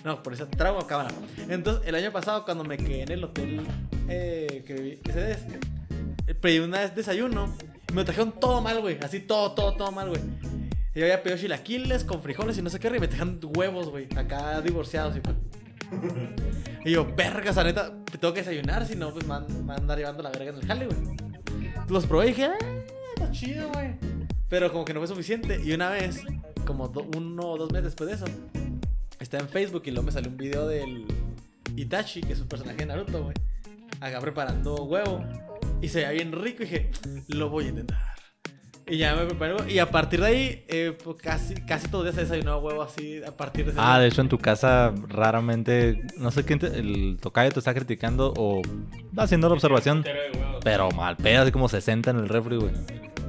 [0.04, 1.10] No, por ese trago cámara.
[1.48, 3.60] Entonces, el año pasado, cuando me quedé en el hotel
[4.08, 5.44] eh, que viví, ese des-
[6.26, 7.54] eh, pedí una vez desayuno,
[7.88, 8.98] y me trajeron todo mal, güey.
[9.02, 10.20] Así todo, todo, todo mal, güey.
[10.94, 13.88] Y Yo había pedido chilaquiles con frijoles y no sé qué, y me trajeron huevos,
[13.88, 14.08] güey.
[14.16, 15.36] Acá divorciados y pues.
[16.84, 19.34] Y yo, verga, esa neta, te tengo que desayunar, si no, pues me
[19.74, 20.98] van a llevando la verga en el jale, güey.
[21.88, 22.58] Los probé y dije, ah,
[23.14, 23.96] está chido, güey.
[24.48, 25.60] Pero como que no fue suficiente.
[25.62, 26.22] Y una vez,
[26.66, 28.24] como uno o dos meses después de eso,
[29.18, 31.06] estaba en Facebook y luego me salió un video del
[31.76, 33.34] Itachi, que es un personaje de Naruto, güey.
[34.00, 35.22] Acá preparando huevo.
[35.82, 36.90] Y se veía bien rico y dije,
[37.28, 37.98] lo voy a intentar.
[38.90, 39.72] Y ya me preparé.
[39.72, 42.82] Y a partir de ahí, eh, pues casi, casi todos los días he desayunado huevo
[42.82, 44.02] así a partir de ese Ah, día.
[44.02, 48.34] de hecho en tu casa raramente, no sé quién, te- el tocayo te está criticando
[48.36, 48.60] o
[49.16, 50.04] haciendo la observación,
[50.64, 52.72] pero mal pedo, así como 60 en el refri, güey.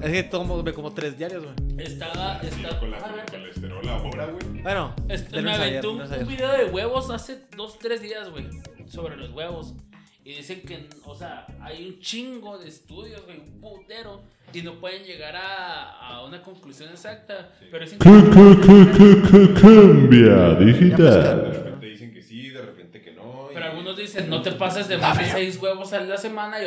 [0.02, 1.56] Es que tomo me como tres diarios, güey.
[1.86, 4.62] Estaba, está, Con la con el colesterol ahora, güey.
[4.64, 8.30] Bueno, Este, me lunes a aventé un, un video de huevos hace dos, tres días,
[8.32, 8.48] güey,
[8.88, 9.76] sobre los huevos.
[10.24, 14.22] Y dicen que, o sea, hay un chingo de estudios, güey, un putero,
[14.54, 17.50] y no pueden llegar a, a una conclusión exacta.
[17.72, 18.10] Pero dicen que
[19.62, 21.42] Cumbia digital.
[21.52, 23.48] De repente dicen que sí, de repente que no.
[23.52, 26.60] y- Pero algunos dicen, no te pases de más de seis huevos a la semana
[26.60, 26.60] y